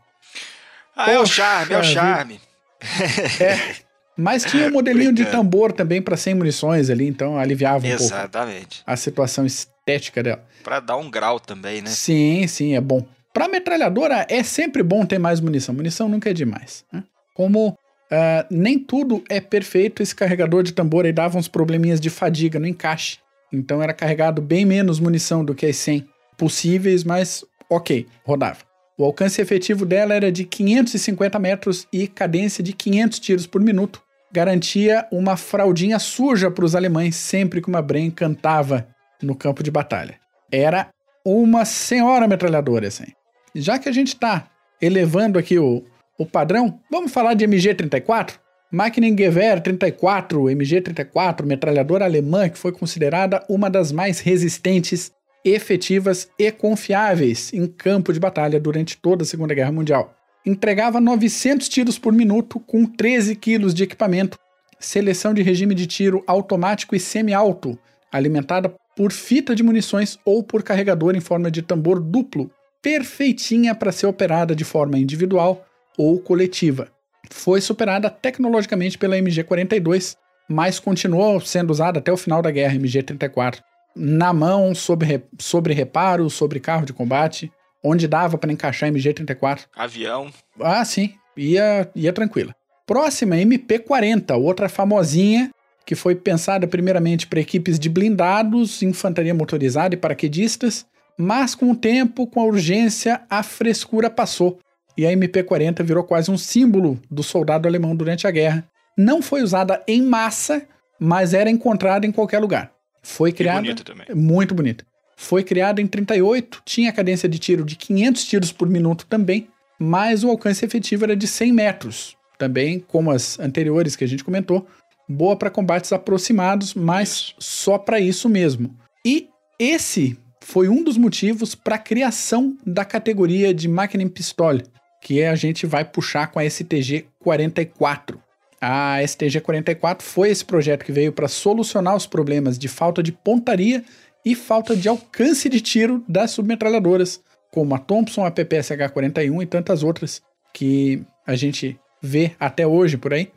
Ah, 0.96 1.12
é 1.12 1.20
o 1.20 1.26
charme, 1.26 1.74
é 1.74 1.80
o 1.80 1.84
charme. 1.84 2.40
é. 3.40 3.88
Mas 4.18 4.44
tinha 4.44 4.68
um 4.68 4.72
modelinho 4.72 5.14
de 5.14 5.26
tambor 5.26 5.72
também 5.72 6.02
para 6.02 6.18
100 6.18 6.34
munições 6.34 6.90
ali, 6.90 7.08
então 7.08 7.38
aliviava 7.38 7.86
um 7.86 7.90
Exatamente. 7.90 8.78
pouco 8.78 8.92
a 8.92 8.98
situação 8.98 9.46
estética 9.46 10.24
dela. 10.24 10.44
Para 10.64 10.80
dar 10.80 10.98
um 10.98 11.10
grau 11.10 11.40
também, 11.40 11.84
né? 11.84 11.90
Sim, 11.90 12.48
sim, 12.48 12.76
é 12.76 12.82
bom. 12.82 13.06
Para 13.32 13.48
metralhadora 13.48 14.26
é 14.28 14.42
sempre 14.42 14.82
bom 14.82 15.06
ter 15.06 15.20
mais 15.20 15.40
munição. 15.40 15.74
Munição 15.76 16.10
nunca 16.10 16.32
é 16.32 16.34
demais. 16.34 16.84
Né? 16.92 17.04
Como 17.36 17.78
Uh, 18.12 18.48
nem 18.50 18.80
tudo 18.80 19.24
é 19.30 19.40
perfeito. 19.40 20.02
Esse 20.02 20.16
carregador 20.16 20.64
de 20.64 20.74
tambor 20.74 21.06
aí 21.06 21.12
dava 21.12 21.38
uns 21.38 21.48
probleminhas 21.48 22.00
de 22.00 22.10
fadiga 22.10 22.60
no 22.60 22.68
encaixe. 22.68 23.20
Então 23.52 23.82
era 23.82 23.94
carregado 23.94 24.42
bem 24.42 24.66
menos 24.66 25.00
munição 25.00 25.44
do 25.44 25.56
que 25.56 25.66
as 25.66 25.78
100 25.78 26.08
possíveis, 26.38 27.04
mas 27.04 27.44
ok, 27.70 28.06
rodava. 28.24 28.60
O 28.98 29.04
alcance 29.04 29.42
efetivo 29.42 29.86
dela 29.86 30.14
era 30.14 30.32
de 30.32 30.44
550 30.44 31.38
metros 31.38 31.88
e 31.94 32.08
cadência 32.08 32.64
de 32.64 32.74
500 32.74 33.20
tiros 33.20 33.48
por 33.48 33.62
minuto. 33.62 34.02
Garantia 34.32 35.08
uma 35.12 35.38
fraldinha 35.38 36.00
suja 36.00 36.50
para 36.50 36.66
os 36.66 36.76
alemães 36.76 37.16
sempre 37.16 37.62
que 37.62 37.70
uma 37.70 37.82
Bren 37.82 38.10
cantava 38.10 38.88
no 39.22 39.36
campo 39.36 39.64
de 39.64 39.72
batalha. 39.72 40.20
Era 40.52 40.90
uma 41.24 41.64
senhora 41.64 42.28
metralhadora, 42.28 42.88
assim. 42.88 43.12
Já 43.54 43.78
que 43.78 43.88
a 43.88 43.92
gente 43.92 44.10
está 44.10 44.48
elevando 44.82 45.38
aqui 45.38 45.60
o, 45.60 45.84
o 46.18 46.26
padrão, 46.26 46.80
vamos 46.90 47.12
falar 47.12 47.36
de 47.36 47.46
MG-34? 47.46 48.40
Maschinengewehr 48.72 49.62
34, 49.62 50.50
MG-34, 50.50 51.46
metralhadora 51.46 52.06
alemã 52.06 52.50
que 52.50 52.58
foi 52.58 52.72
considerada 52.72 53.46
uma 53.48 53.70
das 53.70 53.92
mais 53.92 54.20
resistentes, 54.20 55.12
efetivas 55.46 56.28
e 56.38 56.52
confiáveis 56.52 57.54
em 57.54 57.66
campo 57.68 58.12
de 58.12 58.20
batalha 58.20 58.60
durante 58.60 58.98
toda 58.98 59.24
a 59.24 59.26
Segunda 59.26 59.54
Guerra 59.54 59.72
Mundial. 59.72 60.14
Entregava 60.46 61.00
900 61.00 61.70
tiros 61.70 62.00
por 62.00 62.12
minuto 62.12 62.60
com 62.60 62.86
13 62.86 63.36
quilos 63.36 63.74
de 63.74 63.84
equipamento, 63.84 64.38
seleção 64.80 65.34
de 65.34 65.42
regime 65.42 65.76
de 65.76 65.86
tiro 65.86 66.24
automático 66.28 66.96
e 66.96 67.00
semi-alto, 67.00 67.78
alimentada 68.12 68.74
por 68.96 69.12
fita 69.12 69.56
de 69.56 69.64
munições 69.64 70.18
ou 70.26 70.44
por 70.44 70.64
carregador 70.64 71.16
em 71.16 71.22
forma 71.22 71.52
de 71.52 71.62
tambor 71.62 72.00
duplo, 72.00 72.50
perfeitinha 72.82 73.76
para 73.76 73.92
ser 73.92 74.08
operada 74.08 74.56
de 74.56 74.64
forma 74.64 74.98
individual 74.98 75.67
ou 75.98 76.20
coletiva. 76.20 76.90
Foi 77.30 77.60
superada 77.60 78.10
tecnologicamente 78.10 78.98
pela 78.98 79.18
MG-42, 79.18 80.16
mas 80.50 80.80
continuou 80.80 81.40
sendo 81.42 81.72
usada 81.72 82.00
até 82.00 82.12
o 82.12 82.18
final 82.18 82.42
da 82.42 82.52
guerra 82.52 82.76
MG-34. 82.76 83.60
na 84.00 84.32
mão, 84.32 84.76
sobre, 84.76 85.24
sobre 85.40 85.74
reparo, 85.74 86.30
sobre 86.30 86.60
carro 86.60 86.86
de 86.86 86.94
combate, 86.94 87.52
onde 87.84 88.08
dava 88.08 88.38
para 88.38 88.52
encaixar 88.52 88.92
MG34. 88.92 89.62
Avião. 89.76 90.30
Ah, 90.60 90.86
sim, 90.86 91.16
ia, 91.36 91.90
ia 91.96 92.14
tranquila. 92.14 92.54
Próxima, 92.86 93.36
MP40, 93.36 94.38
outra 94.40 94.70
famosinha, 94.70 95.50
que 95.84 95.96
foi 95.96 96.16
pensada 96.16 96.68
primeiramente 96.68 97.26
para 97.26 97.40
equipes 97.40 97.80
de 97.80 97.90
blindados, 97.90 98.84
infantaria 98.84 99.34
motorizada 99.34 99.96
e 99.96 99.98
paraquedistas, 99.98 100.86
mas 101.18 101.56
com 101.56 101.72
o 101.72 101.76
tempo, 101.76 102.28
com 102.28 102.40
a 102.40 102.46
urgência, 102.46 103.22
a 103.30 103.42
frescura 103.42 104.10
passou 104.10 104.60
e 104.98 105.06
a 105.06 105.12
MP40 105.12 105.84
virou 105.84 106.04
quase 106.04 106.32
um 106.32 106.38
símbolo 106.38 107.00
do 107.10 107.22
soldado 107.22 107.68
alemão 107.68 107.96
durante 107.96 108.26
a 108.26 108.32
guerra. 108.32 108.68
Não 108.98 109.22
foi 109.22 109.44
usada 109.44 109.84
em 109.88 110.02
massa, 110.02 110.64
mas 111.00 111.34
era 111.34 111.50
encontrada 111.50 112.06
em 112.06 112.12
qualquer 112.12 112.40
lugar. 112.40 112.72
Foi 113.04 113.32
criada. 113.32 113.62
bonita 113.62 113.84
também. 113.84 114.08
Muito 114.14 114.56
bonita. 114.56 114.86
Foi 115.16 115.44
criada 115.44 115.82
em 115.82 115.88
38, 115.88 116.62
tinha 116.66 116.92
cadência 116.92 117.28
de 117.30 117.40
tiro 117.40 117.64
de 117.64 117.76
500 117.76 118.24
tiros 118.26 118.52
por 118.52 118.68
minuto 118.70 119.06
também, 119.08 119.48
mas 119.80 120.24
o 120.24 120.30
alcance 120.30 120.64
efetivo 120.66 121.06
era 121.06 121.16
de 121.16 121.28
100 121.28 121.54
metros. 121.54 122.18
Também, 122.38 122.80
como 122.80 123.12
as 123.12 123.40
anteriores 123.40 123.96
que 123.96 124.04
a 124.04 124.08
gente 124.08 124.24
comentou, 124.24 124.68
boa 125.10 125.36
para 125.36 125.50
combates 125.50 125.92
aproximados, 125.92 126.74
mas 126.74 127.10
isso. 127.10 127.36
só 127.40 127.78
para 127.78 128.00
isso 128.00 128.30
mesmo. 128.30 128.76
E 129.06 129.30
esse 129.60 130.18
foi 130.42 130.70
um 130.70 130.84
dos 130.84 130.98
motivos 130.98 131.56
para 131.56 131.76
a 131.76 131.80
criação 131.80 132.56
da 132.66 132.86
categoria 132.86 133.54
de 133.54 133.68
máquina 133.68 134.04
em 134.04 134.08
pistole, 134.08 134.64
que 135.02 135.24
a 135.24 135.36
gente 135.36 135.66
vai 135.66 135.86
puxar 135.86 136.28
com 136.28 136.40
a 136.40 136.50
STG 136.50 137.08
44. 137.20 138.22
A 138.60 139.00
STG 139.06 139.40
44 139.42 140.06
foi 140.06 140.30
esse 140.30 140.44
projeto 140.44 140.84
que 140.84 140.92
veio 140.92 141.14
para 141.14 141.28
solucionar 141.28 141.96
os 141.96 142.08
problemas 142.08 142.58
de 142.58 142.68
falta 142.68 143.04
de 143.04 143.12
pontaria 143.12 143.84
e 144.26 144.36
falta 144.36 144.76
de 144.76 144.90
alcance 144.90 145.48
de 145.48 145.62
tiro 145.62 146.04
das 146.08 146.32
submetralhadoras, 146.32 147.22
como 147.52 147.76
a 147.76 147.78
Thompson, 147.78 148.26
a 148.26 148.32
PPSH 148.32 148.92
41 148.92 149.42
e 149.42 149.46
tantas 149.46 149.84
outras 149.84 150.22
que 150.54 151.04
a 151.26 151.36
gente 151.36 151.80
vê 152.02 152.32
até 152.40 152.66
hoje 152.66 152.98
por 152.98 153.14
aí, 153.14 153.32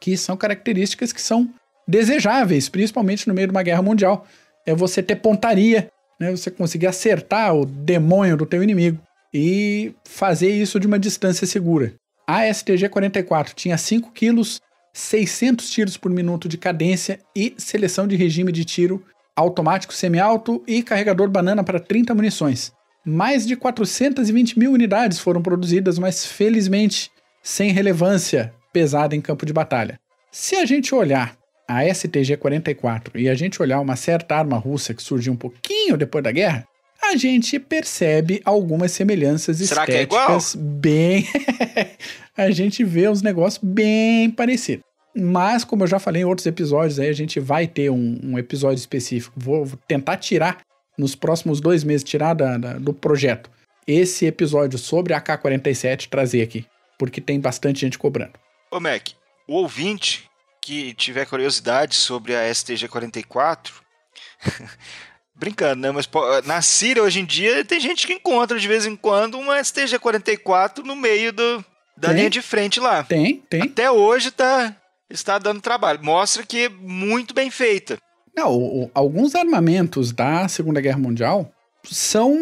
que 0.00 0.16
são 0.16 0.36
características 0.36 1.12
que 1.12 1.20
são 1.20 1.48
desejáveis, 1.86 2.68
principalmente 2.68 3.28
no 3.28 3.34
meio 3.34 3.48
de 3.48 3.52
uma 3.52 3.62
guerra 3.62 3.82
mundial. 3.82 4.26
É 4.66 4.74
você 4.74 5.02
ter 5.02 5.16
pontaria, 5.16 5.88
né? 6.18 6.30
Você 6.30 6.50
conseguir 6.50 6.86
acertar 6.86 7.54
o 7.54 7.66
demônio 7.66 8.36
do 8.36 8.46
teu 8.46 8.62
inimigo 8.62 8.98
e 9.34 9.92
fazer 10.04 10.50
isso 10.50 10.78
de 10.78 10.86
uma 10.86 10.98
distância 10.98 11.44
segura. 11.44 11.94
A 12.24 12.42
STG-44 12.42 13.52
tinha 13.52 13.76
5 13.76 14.12
quilos, 14.12 14.60
600 14.92 15.68
tiros 15.68 15.96
por 15.96 16.10
minuto 16.10 16.48
de 16.48 16.56
cadência 16.56 17.18
e 17.34 17.52
seleção 17.58 18.06
de 18.06 18.14
regime 18.14 18.52
de 18.52 18.64
tiro 18.64 19.04
automático 19.36 19.92
semi-alto 19.92 20.62
e 20.66 20.80
carregador 20.82 21.28
banana 21.28 21.64
para 21.64 21.80
30 21.80 22.14
munições. 22.14 22.72
Mais 23.04 23.44
de 23.44 23.56
420 23.56 24.58
mil 24.58 24.72
unidades 24.72 25.18
foram 25.18 25.42
produzidas, 25.42 25.98
mas 25.98 26.24
felizmente 26.24 27.10
sem 27.42 27.72
relevância 27.72 28.54
pesada 28.72 29.16
em 29.16 29.20
campo 29.20 29.44
de 29.44 29.52
batalha. 29.52 29.98
Se 30.30 30.56
a 30.56 30.64
gente 30.64 30.94
olhar 30.94 31.36
a 31.68 31.82
STG-44 31.82 33.10
e 33.16 33.28
a 33.28 33.34
gente 33.34 33.60
olhar 33.60 33.80
uma 33.80 33.96
certa 33.96 34.36
arma 34.36 34.56
russa 34.56 34.94
que 34.94 35.02
surgiu 35.02 35.32
um 35.32 35.36
pouquinho 35.36 35.96
depois 35.96 36.22
da 36.22 36.30
guerra, 36.30 36.66
a 37.14 37.16
gente 37.16 37.58
percebe 37.60 38.42
algumas 38.44 38.90
semelhanças 38.92 39.58
Será 39.58 39.82
estéticas 39.84 40.54
é 40.54 40.58
bem. 40.58 41.26
a 42.36 42.50
gente 42.50 42.82
vê 42.82 43.08
uns 43.08 43.22
negócios 43.22 43.62
bem 43.62 44.30
parecidos. 44.30 44.84
Mas, 45.16 45.62
como 45.62 45.84
eu 45.84 45.86
já 45.86 46.00
falei 46.00 46.22
em 46.22 46.24
outros 46.24 46.44
episódios, 46.46 46.98
aí 46.98 47.08
a 47.08 47.12
gente 47.12 47.38
vai 47.38 47.68
ter 47.68 47.88
um, 47.88 48.18
um 48.22 48.38
episódio 48.38 48.80
específico. 48.80 49.32
Vou, 49.36 49.64
vou, 49.64 49.78
tentar 49.86 50.16
tirar, 50.16 50.60
nos 50.98 51.14
próximos 51.14 51.60
dois 51.60 51.84
meses, 51.84 52.02
tirar 52.02 52.34
da, 52.34 52.58
da, 52.58 52.72
do 52.74 52.92
projeto 52.92 53.48
esse 53.86 54.26
episódio 54.26 54.78
sobre 54.78 55.12
a 55.12 55.20
K-47 55.20 56.08
trazer 56.08 56.42
aqui. 56.42 56.66
Porque 56.98 57.20
tem 57.20 57.38
bastante 57.38 57.80
gente 57.80 57.98
cobrando. 57.98 58.32
Ô, 58.70 58.80
Mac, 58.80 59.10
o 59.46 59.54
ouvinte 59.54 60.28
que 60.60 60.94
tiver 60.94 61.26
curiosidade 61.26 61.94
sobre 61.94 62.34
a 62.34 62.50
STG-44, 62.50 63.70
brincando, 65.44 65.82
né? 65.82 65.90
Mas 65.90 66.08
na 66.46 66.62
Síria 66.62 67.02
hoje 67.02 67.20
em 67.20 67.24
dia 67.24 67.64
tem 67.64 67.78
gente 67.78 68.06
que 68.06 68.14
encontra 68.14 68.58
de 68.58 68.66
vez 68.66 68.86
em 68.86 68.96
quando 68.96 69.38
uma 69.38 69.58
STG-44 69.60 70.78
no 70.84 70.96
meio 70.96 71.32
do, 71.32 71.64
da 71.96 72.08
tem? 72.08 72.16
linha 72.16 72.30
de 72.30 72.40
frente 72.40 72.80
lá. 72.80 73.02
Tem, 73.04 73.42
tem. 73.48 73.62
Até 73.62 73.90
hoje 73.90 74.30
tá, 74.30 74.74
está 75.10 75.38
dando 75.38 75.60
trabalho. 75.60 76.02
Mostra 76.02 76.44
que 76.44 76.64
é 76.64 76.68
muito 76.68 77.34
bem 77.34 77.50
feita. 77.50 77.98
Não, 78.36 78.52
o, 78.56 78.90
alguns 78.94 79.34
armamentos 79.34 80.12
da 80.12 80.48
Segunda 80.48 80.80
Guerra 80.80 80.98
Mundial 80.98 81.52
são 81.84 82.34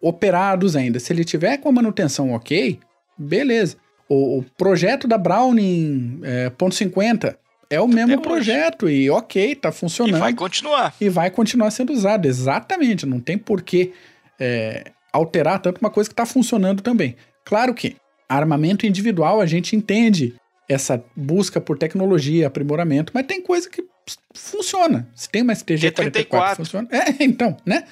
operados 0.00 0.76
ainda. 0.76 1.00
Se 1.00 1.12
ele 1.12 1.24
tiver 1.24 1.56
com 1.56 1.68
a 1.70 1.72
manutenção 1.72 2.32
ok, 2.32 2.78
beleza. 3.18 3.76
O, 4.08 4.38
o 4.38 4.44
projeto 4.56 5.08
da 5.08 5.18
Browning 5.18 6.20
é, 6.22 6.50
.50 6.50 7.36
é 7.68 7.80
o 7.80 7.88
mesmo 7.88 8.20
projeto 8.20 8.88
e 8.88 9.10
ok, 9.10 9.54
tá 9.56 9.72
funcionando. 9.72 10.16
E 10.16 10.20
vai 10.20 10.34
continuar. 10.34 10.94
E 11.00 11.08
vai 11.08 11.30
continuar 11.30 11.70
sendo 11.70 11.92
usado, 11.92 12.26
exatamente. 12.26 13.06
Não 13.06 13.20
tem 13.20 13.36
por 13.36 13.62
que 13.62 13.92
é, 14.38 14.92
alterar 15.12 15.60
tanto 15.60 15.80
uma 15.80 15.90
coisa 15.90 16.08
que 16.08 16.12
está 16.14 16.26
funcionando 16.26 16.82
também. 16.82 17.16
Claro 17.44 17.74
que 17.74 17.96
armamento 18.28 18.86
individual 18.86 19.40
a 19.40 19.46
gente 19.46 19.74
entende 19.74 20.34
essa 20.68 21.02
busca 21.14 21.60
por 21.60 21.78
tecnologia, 21.78 22.46
aprimoramento, 22.46 23.12
mas 23.14 23.26
tem 23.26 23.40
coisa 23.40 23.68
que 23.68 23.84
funciona. 24.34 25.08
Se 25.14 25.28
tem 25.28 25.42
uma 25.42 25.52
STG-44 25.52 26.56
funciona. 26.56 26.88
É, 26.90 27.22
então, 27.24 27.56
né? 27.64 27.84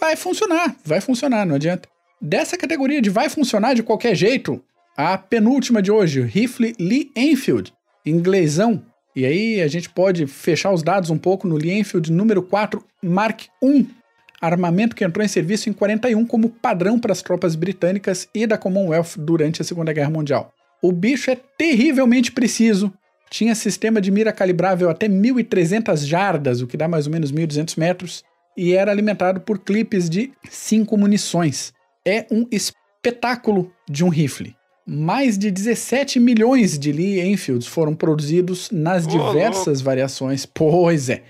Vai 0.00 0.16
funcionar, 0.16 0.74
vai 0.84 1.00
funcionar, 1.00 1.44
não 1.44 1.56
adianta. 1.56 1.88
Dessa 2.20 2.56
categoria 2.56 3.02
de 3.02 3.10
vai 3.10 3.28
funcionar 3.28 3.74
de 3.74 3.82
qualquer 3.82 4.14
jeito, 4.14 4.62
a 4.96 5.18
penúltima 5.18 5.82
de 5.82 5.92
hoje, 5.92 6.22
rifle 6.22 6.74
Lee 6.78 7.10
Enfield 7.14 7.72
inglesão. 8.04 8.82
E 9.16 9.24
aí 9.24 9.60
a 9.60 9.68
gente 9.68 9.88
pode 9.88 10.26
fechar 10.26 10.72
os 10.72 10.82
dados 10.82 11.10
um 11.10 11.18
pouco 11.18 11.46
no 11.46 11.56
Lee 11.56 11.78
Enfield 11.78 12.10
número 12.10 12.42
4 12.42 12.84
Mark 13.02 13.42
I, 13.62 13.88
armamento 14.40 14.96
que 14.96 15.04
entrou 15.04 15.24
em 15.24 15.28
serviço 15.28 15.70
em 15.70 15.72
41 15.72 16.26
como 16.26 16.48
padrão 16.48 16.98
para 16.98 17.12
as 17.12 17.22
tropas 17.22 17.54
britânicas 17.54 18.28
e 18.34 18.46
da 18.46 18.58
Commonwealth 18.58 19.16
durante 19.16 19.62
a 19.62 19.64
Segunda 19.64 19.92
Guerra 19.92 20.10
Mundial. 20.10 20.52
O 20.82 20.90
bicho 20.90 21.30
é 21.30 21.36
terrivelmente 21.56 22.32
preciso, 22.32 22.92
tinha 23.30 23.54
sistema 23.54 24.00
de 24.00 24.10
mira 24.10 24.32
calibrável 24.32 24.90
até 24.90 25.08
1.300 25.08 26.04
jardas, 26.04 26.60
o 26.60 26.66
que 26.66 26.76
dá 26.76 26.86
mais 26.86 27.06
ou 27.06 27.12
menos 27.12 27.32
1.200 27.32 27.78
metros, 27.78 28.24
e 28.56 28.74
era 28.74 28.90
alimentado 28.90 29.40
por 29.40 29.60
clipes 29.60 30.10
de 30.10 30.32
5 30.48 30.96
munições. 30.96 31.72
É 32.06 32.26
um 32.30 32.46
espetáculo 32.50 33.72
de 33.88 34.04
um 34.04 34.08
rifle 34.08 34.54
mais 34.86 35.38
de 35.38 35.50
17 35.50 36.20
milhões 36.20 36.78
de 36.78 36.92
Lee 36.92 37.20
Enfields 37.20 37.66
foram 37.66 37.94
produzidos 37.94 38.70
nas 38.70 39.06
diversas 39.06 39.80
variações. 39.80 40.44
Pois 40.44 41.08
é. 41.08 41.22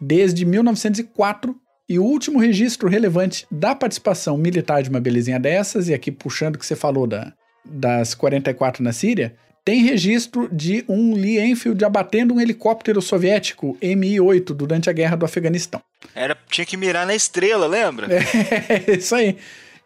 Desde 0.00 0.44
1904, 0.44 1.56
e 1.88 1.98
o 1.98 2.04
último 2.04 2.38
registro 2.38 2.88
relevante 2.88 3.46
da 3.50 3.74
participação 3.74 4.36
militar 4.36 4.82
de 4.82 4.90
uma 4.90 5.00
belezinha 5.00 5.40
dessas, 5.40 5.88
e 5.88 5.94
aqui 5.94 6.12
puxando 6.12 6.56
o 6.56 6.58
que 6.58 6.66
você 6.66 6.76
falou 6.76 7.06
da, 7.06 7.32
das 7.64 8.14
44 8.14 8.84
na 8.84 8.92
Síria, 8.92 9.34
tem 9.64 9.82
registro 9.82 10.48
de 10.52 10.84
um 10.88 11.14
Lee 11.14 11.38
Enfield 11.38 11.82
abatendo 11.84 12.34
um 12.34 12.40
helicóptero 12.40 13.02
soviético 13.02 13.76
Mi-8 13.82 14.54
durante 14.54 14.88
a 14.88 14.92
guerra 14.92 15.16
do 15.16 15.24
Afeganistão. 15.24 15.82
Era, 16.14 16.36
tinha 16.50 16.64
que 16.64 16.76
mirar 16.76 17.06
na 17.06 17.14
estrela, 17.14 17.66
lembra? 17.66 18.06
É, 18.68 18.96
isso 18.96 19.14
aí. 19.14 19.36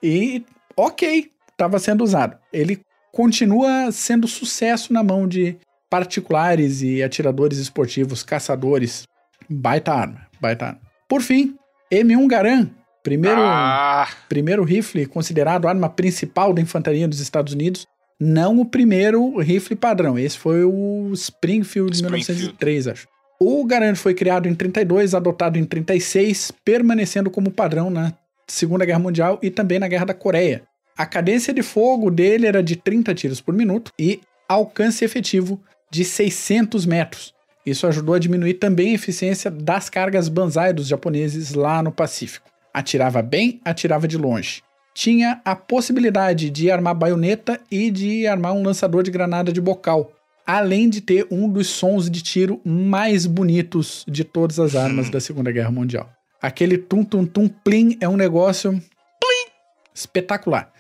E, 0.03 0.45
ok, 0.77 1.31
estava 1.51 1.79
sendo 1.79 2.03
usado. 2.05 2.37
Ele 2.53 2.81
continua 3.13 3.93
sendo 3.93 4.27
sucesso 4.27 4.93
na 4.93 5.03
mão 5.03 5.29
de 5.29 5.57
particulares 5.91 6.83
e 6.83 7.03
atiradores 7.03 7.59
esportivos, 7.59 8.23
caçadores. 8.23 9.05
Baita 9.49 9.93
arma, 9.93 10.27
baita 10.41 10.67
arma. 10.67 10.81
Por 11.07 11.21
fim, 11.21 11.55
M1 11.93 12.27
Garand, 12.27 12.71
primeiro, 13.03 13.41
ah. 13.43 14.09
primeiro 14.29 14.65
rifle 14.65 15.05
considerado 15.05 15.69
arma 15.69 15.91
principal 15.91 16.55
da 16.55 16.63
infantaria 16.63 17.07
dos 17.07 17.21
Estados 17.21 17.53
Unidos, 17.53 17.87
não 18.19 18.59
o 18.61 18.65
primeiro 18.65 19.39
rifle 19.39 19.77
padrão. 19.77 20.19
Esse 20.19 20.39
foi 20.39 20.65
o 20.65 21.11
Springfield 21.13 21.95
de 21.95 22.03
1903, 22.03 22.89
acho. 22.89 23.09
O 23.39 23.65
Garand 23.67 23.97
foi 23.97 24.15
criado 24.15 24.49
em 24.49 24.55
32, 24.55 25.15
adotado 25.15 25.59
em 25.59 25.65
36, 25.65 26.53
permanecendo 26.65 27.29
como 27.29 27.51
padrão 27.51 27.91
na 27.91 28.15
Segunda 28.47 28.85
Guerra 28.85 29.01
Mundial 29.01 29.39
e 29.43 29.51
também 29.51 29.81
na 29.81 29.89
Guerra 29.89 30.07
da 30.07 30.15
Coreia. 30.15 30.63
A 31.03 31.07
cadência 31.07 31.53
de 31.53 31.65
fogo 31.65 32.13
dele 32.13 32.47
era 32.47 32.63
de 32.63 32.77
30 32.77 33.13
tiros 33.13 33.41
por 33.41 33.53
minuto 33.53 33.91
e 33.99 34.21
alcance 34.49 35.05
efetivo 35.05 35.61
de 35.91 36.05
600 36.05 36.87
metros. 36.87 37.35
Isso 37.67 37.89
ajudou 37.89 38.15
a 38.15 38.21
diminuir 38.21 38.55
também 38.55 38.93
a 38.93 38.95
eficiência 38.95 39.51
das 39.51 39.91
cargas 39.91 40.29
Banzai 40.29 40.73
dos 40.73 40.87
japoneses 40.87 41.55
lá 41.55 41.83
no 41.83 41.91
Pacífico. 41.91 42.49
Atirava 42.73 43.21
bem, 43.21 43.61
atirava 43.65 44.07
de 44.07 44.17
longe. 44.17 44.63
Tinha 44.95 45.41
a 45.45 45.57
possibilidade 45.57 46.49
de 46.51 46.71
armar 46.71 46.95
baioneta 46.95 47.61
e 47.69 47.91
de 47.91 48.25
armar 48.29 48.53
um 48.53 48.63
lançador 48.63 49.03
de 49.03 49.11
granada 49.11 49.53
de 49.53 49.61
bocal, 49.61 50.13
além 50.47 50.89
de 50.89 51.01
ter 51.01 51.27
um 51.33 51.49
dos 51.49 51.67
sons 51.67 52.09
de 52.09 52.23
tiro 52.23 52.61
mais 52.65 53.27
bonitos 53.27 54.05
de 54.07 54.23
todas 54.23 54.61
as 54.61 54.77
armas 54.77 55.11
da 55.11 55.19
Segunda 55.19 55.51
Guerra 55.51 55.73
Mundial. 55.73 56.09
Aquele 56.41 56.79
tum-tum-tum 56.79 57.49
plim 57.49 57.99
é 58.01 58.09
um 58.09 58.17
negócio 58.17 58.71
plim, 58.71 59.53
espetacular. 59.93 60.73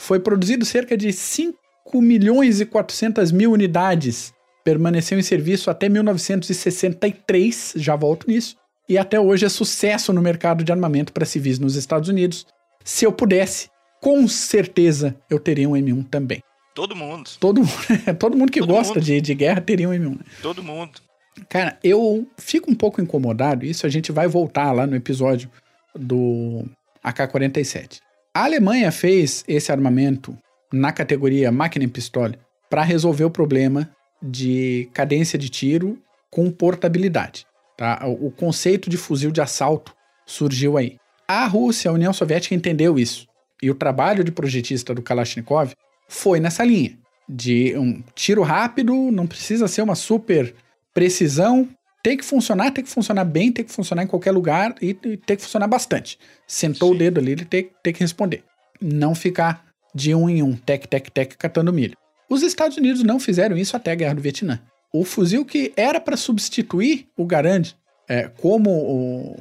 Foi 0.00 0.18
produzido 0.18 0.64
cerca 0.64 0.96
de 0.96 1.12
5 1.12 1.54
milhões 2.00 2.58
e 2.58 2.64
400 2.64 3.30
mil 3.30 3.52
unidades. 3.52 4.32
Permaneceu 4.64 5.18
em 5.18 5.22
serviço 5.22 5.70
até 5.70 5.90
1963, 5.90 7.74
já 7.76 7.94
volto 7.96 8.26
nisso. 8.26 8.56
E 8.88 8.96
até 8.96 9.20
hoje 9.20 9.44
é 9.44 9.48
sucesso 9.50 10.10
no 10.10 10.22
mercado 10.22 10.64
de 10.64 10.72
armamento 10.72 11.12
para 11.12 11.26
civis 11.26 11.58
nos 11.58 11.76
Estados 11.76 12.08
Unidos. 12.08 12.46
Se 12.82 13.04
eu 13.04 13.12
pudesse, 13.12 13.68
com 14.00 14.26
certeza 14.26 15.14
eu 15.28 15.38
teria 15.38 15.68
um 15.68 15.72
M1 15.72 16.08
também. 16.08 16.42
Todo 16.74 16.96
mundo. 16.96 17.28
Todo, 17.38 17.60
todo 18.18 18.38
mundo 18.38 18.50
que 18.50 18.60
todo 18.60 18.70
gosta 18.70 18.94
mundo. 18.94 19.04
De, 19.04 19.20
de 19.20 19.34
guerra 19.34 19.60
teria 19.60 19.86
um 19.86 19.92
M1. 19.92 20.12
Né? 20.12 20.24
Todo 20.40 20.62
mundo. 20.62 20.92
Cara, 21.46 21.78
eu 21.84 22.26
fico 22.38 22.70
um 22.70 22.74
pouco 22.74 23.02
incomodado, 23.02 23.66
isso 23.66 23.84
a 23.84 23.90
gente 23.90 24.10
vai 24.10 24.26
voltar 24.26 24.72
lá 24.72 24.86
no 24.86 24.96
episódio 24.96 25.50
do 25.94 26.64
AK-47. 27.04 28.00
A 28.32 28.44
Alemanha 28.44 28.92
fez 28.92 29.44
esse 29.48 29.72
armamento 29.72 30.38
na 30.72 30.92
categoria 30.92 31.50
máquina 31.50 31.84
em 31.84 31.88
pistola 31.88 32.36
para 32.68 32.84
resolver 32.84 33.24
o 33.24 33.30
problema 33.30 33.90
de 34.22 34.88
cadência 34.94 35.36
de 35.36 35.48
tiro 35.48 35.98
com 36.30 36.48
portabilidade. 36.48 37.44
Tá? 37.76 38.06
O 38.06 38.30
conceito 38.30 38.88
de 38.88 38.96
fuzil 38.96 39.32
de 39.32 39.40
assalto 39.40 39.92
surgiu 40.24 40.76
aí. 40.76 40.96
A 41.26 41.44
Rússia, 41.46 41.90
a 41.90 41.94
União 41.94 42.12
Soviética 42.12 42.54
entendeu 42.54 42.98
isso. 42.98 43.26
E 43.60 43.68
o 43.68 43.74
trabalho 43.74 44.22
de 44.22 44.30
projetista 44.30 44.94
do 44.94 45.02
Kalashnikov 45.02 45.74
foi 46.06 46.38
nessa 46.38 46.64
linha 46.64 46.96
de 47.28 47.76
um 47.76 48.02
tiro 48.14 48.42
rápido, 48.42 49.10
não 49.10 49.26
precisa 49.26 49.66
ser 49.66 49.82
uma 49.82 49.94
super 49.94 50.54
precisão, 50.94 51.68
tem 52.02 52.16
que 52.16 52.24
funcionar, 52.24 52.70
tem 52.70 52.84
que 52.84 52.90
funcionar 52.90 53.24
bem, 53.24 53.52
tem 53.52 53.64
que 53.64 53.72
funcionar 53.72 54.02
em 54.02 54.06
qualquer 54.06 54.32
lugar 54.32 54.74
e, 54.80 54.90
e 54.90 55.16
tem 55.16 55.36
que 55.36 55.42
funcionar 55.42 55.66
bastante. 55.66 56.18
Sentou 56.46 56.90
Sim. 56.90 56.94
o 56.94 56.98
dedo 56.98 57.20
ali, 57.20 57.32
ele 57.32 57.44
tem, 57.44 57.70
tem 57.82 57.92
que 57.92 58.00
responder. 58.00 58.44
Não 58.80 59.14
ficar 59.14 59.66
de 59.94 60.14
um 60.14 60.28
em 60.28 60.42
um, 60.42 60.54
tec, 60.54 60.86
tec, 60.86 61.10
tec, 61.10 61.36
catando 61.36 61.72
milho. 61.72 61.96
Os 62.28 62.42
Estados 62.42 62.76
Unidos 62.76 63.02
não 63.02 63.18
fizeram 63.18 63.56
isso 63.56 63.76
até 63.76 63.92
a 63.92 63.94
Guerra 63.94 64.14
do 64.14 64.22
Vietnã. 64.22 64.60
O 64.92 65.04
fuzil 65.04 65.44
que 65.44 65.72
era 65.76 66.00
para 66.00 66.16
substituir 66.16 67.08
o 67.16 67.24
Garand 67.24 67.62
é, 68.08 68.28
como 68.28 69.36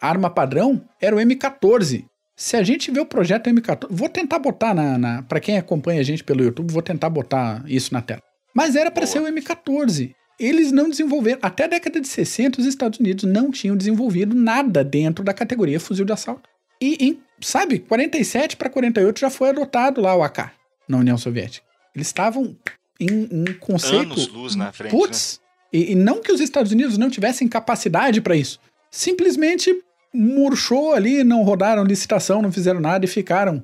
arma 0.00 0.30
padrão 0.30 0.82
era 1.00 1.16
o 1.16 1.18
M14, 1.18 2.04
se 2.36 2.54
a 2.54 2.62
gente 2.62 2.90
vê 2.90 3.00
o 3.00 3.06
projeto 3.06 3.48
M14, 3.48 3.86
vou 3.88 4.10
tentar 4.10 4.38
botar 4.38 4.74
na, 4.74 4.98
na 4.98 5.22
para 5.22 5.40
quem 5.40 5.56
acompanha 5.56 6.00
a 6.00 6.04
gente 6.04 6.22
pelo 6.22 6.44
YouTube, 6.44 6.70
vou 6.70 6.82
tentar 6.82 7.08
botar 7.08 7.64
isso 7.66 7.94
na 7.94 8.02
tela. 8.02 8.22
Mas 8.54 8.76
era 8.76 8.90
para 8.90 9.06
ser 9.06 9.20
o 9.20 9.24
M14. 9.26 10.14
Eles 10.38 10.70
não 10.70 10.90
desenvolveram, 10.90 11.38
até 11.42 11.64
a 11.64 11.68
década 11.68 12.00
de 12.00 12.08
60, 12.08 12.60
os 12.60 12.66
Estados 12.66 12.98
Unidos 12.98 13.24
não 13.24 13.50
tinham 13.50 13.76
desenvolvido 13.76 14.34
nada 14.34 14.84
dentro 14.84 15.24
da 15.24 15.32
categoria 15.32 15.80
fuzil 15.80 16.04
de 16.04 16.12
assalto. 16.12 16.48
E 16.80 17.06
em, 17.06 17.18
sabe, 17.40 17.78
47 17.78 18.56
para 18.56 18.68
48 18.68 19.18
já 19.18 19.30
foi 19.30 19.48
adotado 19.48 20.00
lá 20.00 20.14
o 20.14 20.22
AK 20.22 20.50
na 20.86 20.98
União 20.98 21.16
Soviética. 21.16 21.66
Eles 21.94 22.08
estavam 22.08 22.54
em 23.00 23.28
um 23.32 23.44
conceito. 23.58 24.12
Anos 24.12 24.28
luz 24.28 24.54
na 24.54 24.72
frente. 24.72 24.90
Putz, 24.90 25.40
né? 25.72 25.80
e, 25.80 25.92
e 25.92 25.94
não 25.94 26.20
que 26.20 26.30
os 26.30 26.40
Estados 26.40 26.72
Unidos 26.72 26.98
não 26.98 27.08
tivessem 27.08 27.48
capacidade 27.48 28.20
para 28.20 28.36
isso. 28.36 28.60
Simplesmente 28.90 29.74
murchou 30.12 30.92
ali, 30.92 31.24
não 31.24 31.42
rodaram 31.42 31.84
licitação, 31.84 32.40
não 32.40 32.52
fizeram 32.52 32.80
nada 32.80 33.04
e 33.04 33.08
ficaram 33.08 33.62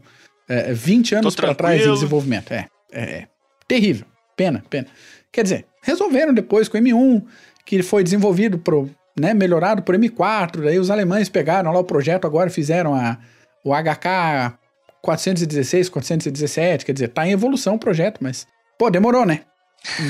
é, 0.49 0.73
20 0.73 1.15
anos 1.17 1.35
para 1.35 1.55
trás 1.55 1.81
em 1.81 1.93
desenvolvimento. 1.93 2.53
É, 2.53 2.69
é, 2.91 3.03
é, 3.03 3.29
terrível. 3.67 4.07
Pena, 4.37 4.65
pena. 4.69 4.87
Quer 5.31 5.43
dizer, 5.43 5.67
resolveram 5.83 6.33
depois 6.33 6.69
com 6.69 6.79
o 6.79 6.81
M1, 6.81 7.23
que 7.67 7.83
foi 7.83 8.03
desenvolvido 8.03 8.59
pro, 8.59 8.89
né, 9.19 9.35
melhorado 9.35 9.83
por 9.83 9.95
M4, 9.95 10.63
daí 10.63 10.79
os 10.79 10.91
alemães 10.91 11.29
pegaram 11.29 11.73
lá 11.73 11.79
o 11.79 11.85
projeto, 11.85 12.27
agora 12.27 12.49
fizeram 12.49 12.95
a, 12.95 13.19
o 13.65 13.73
HK 13.75 14.57
416, 15.03 15.89
417, 15.89 16.87
quer 16.87 16.93
dizer, 16.93 17.09
tá 17.09 17.27
em 17.27 17.33
evolução 17.33 17.75
o 17.75 17.79
projeto, 17.79 18.19
mas 18.21 18.47
pô, 18.79 18.89
demorou, 18.89 19.27
né? 19.27 19.41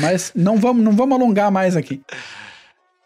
Mas 0.00 0.32
não 0.34 0.58
vamos, 0.58 0.84
não 0.84 0.92
vamos 0.92 1.18
alongar 1.18 1.50
mais 1.50 1.76
aqui. 1.76 2.02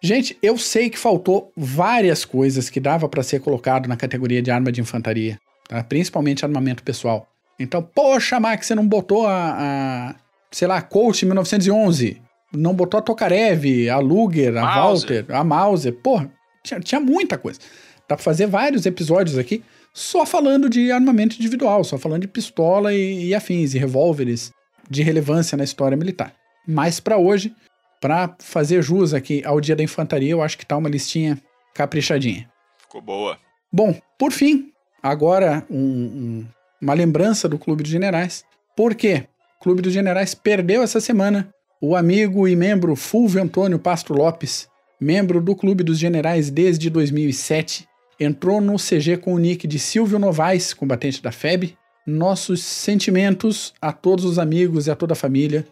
Gente, 0.03 0.37
eu 0.43 0.59
sei 0.59 0.91
que 0.91 0.99
faltou 0.99 1.53
várias 1.57 2.25
coisas 2.25 2.69
que 2.69 2.81
dava 2.81 3.09
para 3.09 3.23
ser 3.23 3.41
colocado 3.41 3.89
na 3.89 3.97
categoria 3.97 4.43
de 4.43 4.51
arma 4.51 4.71
de 4.71 4.81
infantaria, 4.81 5.39
tá? 5.69 5.83
principalmente 5.85 6.45
armamento 6.45 6.83
pessoal. 6.83 7.29
Então, 7.59 7.83
poxa, 7.83 8.39
Max, 8.39 8.67
você 8.67 8.75
não 8.75 8.87
botou 8.87 9.27
a, 9.27 9.57
a 9.59 10.15
sei 10.51 10.69
lá, 10.69 10.83
Colt 10.83 11.23
1911, 11.23 12.21
não 12.57 12.75
botou 12.75 12.99
a 12.99 13.03
Tokarev, 13.03 13.88
a 13.88 13.99
Luger, 13.99 14.57
a 14.57 14.62
Mauser. 14.62 15.25
Walter, 15.25 15.35
a 15.35 15.45
Mauser. 15.45 15.92
Porra, 15.92 16.31
tinha, 16.62 16.81
tinha 16.81 17.01
muita 17.01 17.38
coisa. 17.38 17.61
Dá 18.09 18.16
pra 18.16 18.19
fazer 18.19 18.47
vários 18.47 18.87
episódios 18.87 19.37
aqui 19.37 19.62
só 19.92 20.27
falando 20.27 20.69
de 20.69 20.92
armamento 20.92 21.37
individual, 21.37 21.83
só 21.83 21.97
falando 21.97 22.23
de 22.23 22.29
pistola 22.29 22.92
e, 22.92 23.29
e 23.29 23.35
afins, 23.35 23.75
e 23.75 23.79
revólveres 23.79 24.53
de 24.90 25.03
relevância 25.03 25.57
na 25.57 25.64
história 25.64 25.97
militar. 25.97 26.35
Mas 26.66 27.01
para 27.01 27.16
hoje, 27.16 27.55
para 28.01 28.37
fazer 28.38 28.83
jus 28.83 29.14
aqui 29.14 29.42
ao 29.45 29.61
Dia 29.61 29.75
da 29.75 29.83
Infantaria, 29.83 30.31
eu 30.31 30.42
acho 30.42 30.59
que 30.59 30.66
tá 30.66 30.77
uma 30.77 30.88
listinha 30.88 31.40
caprichadinha. 31.75 32.49
Ficou 32.79 33.01
boa. 33.01 33.38
Bom, 33.73 33.99
por 34.19 34.33
fim, 34.33 34.71
agora 35.03 35.64
um, 35.71 35.79
um, 35.79 36.47
uma 36.81 36.95
lembrança 36.95 37.49
do 37.49 37.59
Clube 37.59 37.83
dos 37.83 37.90
Generais. 37.90 38.45
Por 38.77 38.95
quê? 38.95 39.25
O 39.59 39.64
Clube 39.64 39.81
dos 39.81 39.92
Generais 39.92 40.35
perdeu 40.35 40.83
essa 40.83 41.01
semana 41.01 41.53
o 41.81 41.95
amigo 41.95 42.47
e 42.49 42.57
membro 42.57 42.97
Fulvio 42.97 43.43
Antônio 43.43 43.79
Pasto 43.79 44.12
Lopes, 44.12 44.69
membro 45.01 45.41
do 45.41 45.55
Clube 45.55 45.83
dos 45.83 45.99
Generais 45.99 46.51
desde 46.51 46.89
2007, 46.91 47.87
entrou 48.19 48.61
no 48.61 48.77
CG 48.77 49.19
com 49.19 49.35
o 49.35 49.39
nick 49.39 49.67
de 49.67 49.79
Silvio 49.79 50.19
Novaes, 50.19 50.73
combatente 50.73 51.23
da 51.23 51.31
FEB. 51.31 51.77
Nossos 52.07 52.62
sentimentos 52.62 53.75
a 53.81 53.93
todos 53.93 54.25
os 54.25 54.39
amigos 54.39 54.87
e 54.87 54.91
a 54.91 54.97
toda 54.97 55.12
a 55.12 55.17
família 55.17 55.67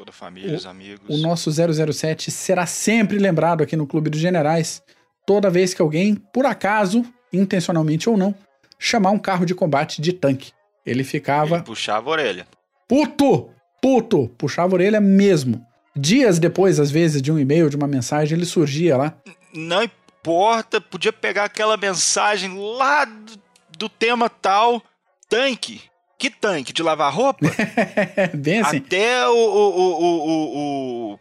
toda 0.00 0.10
a 0.10 0.14
família, 0.14 0.52
o, 0.52 0.56
os 0.56 0.66
amigos. 0.66 1.00
O 1.08 1.18
nosso 1.18 1.50
007 1.50 2.30
será 2.30 2.64
sempre 2.64 3.18
lembrado 3.18 3.62
aqui 3.62 3.76
no 3.76 3.86
Clube 3.86 4.08
dos 4.08 4.20
Generais, 4.20 4.82
toda 5.26 5.50
vez 5.50 5.74
que 5.74 5.82
alguém, 5.82 6.14
por 6.14 6.46
acaso, 6.46 7.04
intencionalmente 7.30 8.08
ou 8.08 8.16
não, 8.16 8.34
chamar 8.78 9.10
um 9.10 9.18
carro 9.18 9.44
de 9.44 9.54
combate 9.54 10.00
de 10.00 10.14
tanque. 10.14 10.52
Ele 10.86 11.04
ficava. 11.04 11.56
Ele 11.56 11.64
puxava 11.64 12.08
a 12.08 12.12
orelha. 12.12 12.46
Puto! 12.88 13.50
Puto! 13.80 14.28
Puxava 14.36 14.72
a 14.72 14.74
orelha 14.74 15.00
mesmo. 15.00 15.64
Dias 15.96 16.38
depois, 16.38 16.78
às 16.78 16.90
vezes, 16.90 17.20
de 17.20 17.32
um 17.32 17.38
e-mail, 17.38 17.68
de 17.68 17.76
uma 17.76 17.86
mensagem, 17.86 18.36
ele 18.36 18.46
surgia 18.46 18.96
lá. 18.96 19.14
Não 19.52 19.82
importa, 19.82 20.80
podia 20.80 21.12
pegar 21.12 21.44
aquela 21.44 21.76
mensagem 21.76 22.56
lá 22.56 23.04
do, 23.04 23.40
do 23.76 23.88
tema 23.88 24.28
tal, 24.28 24.82
tanque. 25.28 25.82
Que 26.18 26.28
tanque? 26.28 26.72
De 26.72 26.82
lavar 26.82 27.12
roupa? 27.12 27.46
Bem 28.36 28.60
assim. 28.60 28.76
Até 28.76 29.26
o, 29.26 29.32
o, 29.32 30.00
o, 30.00 31.14
o, 31.14 31.18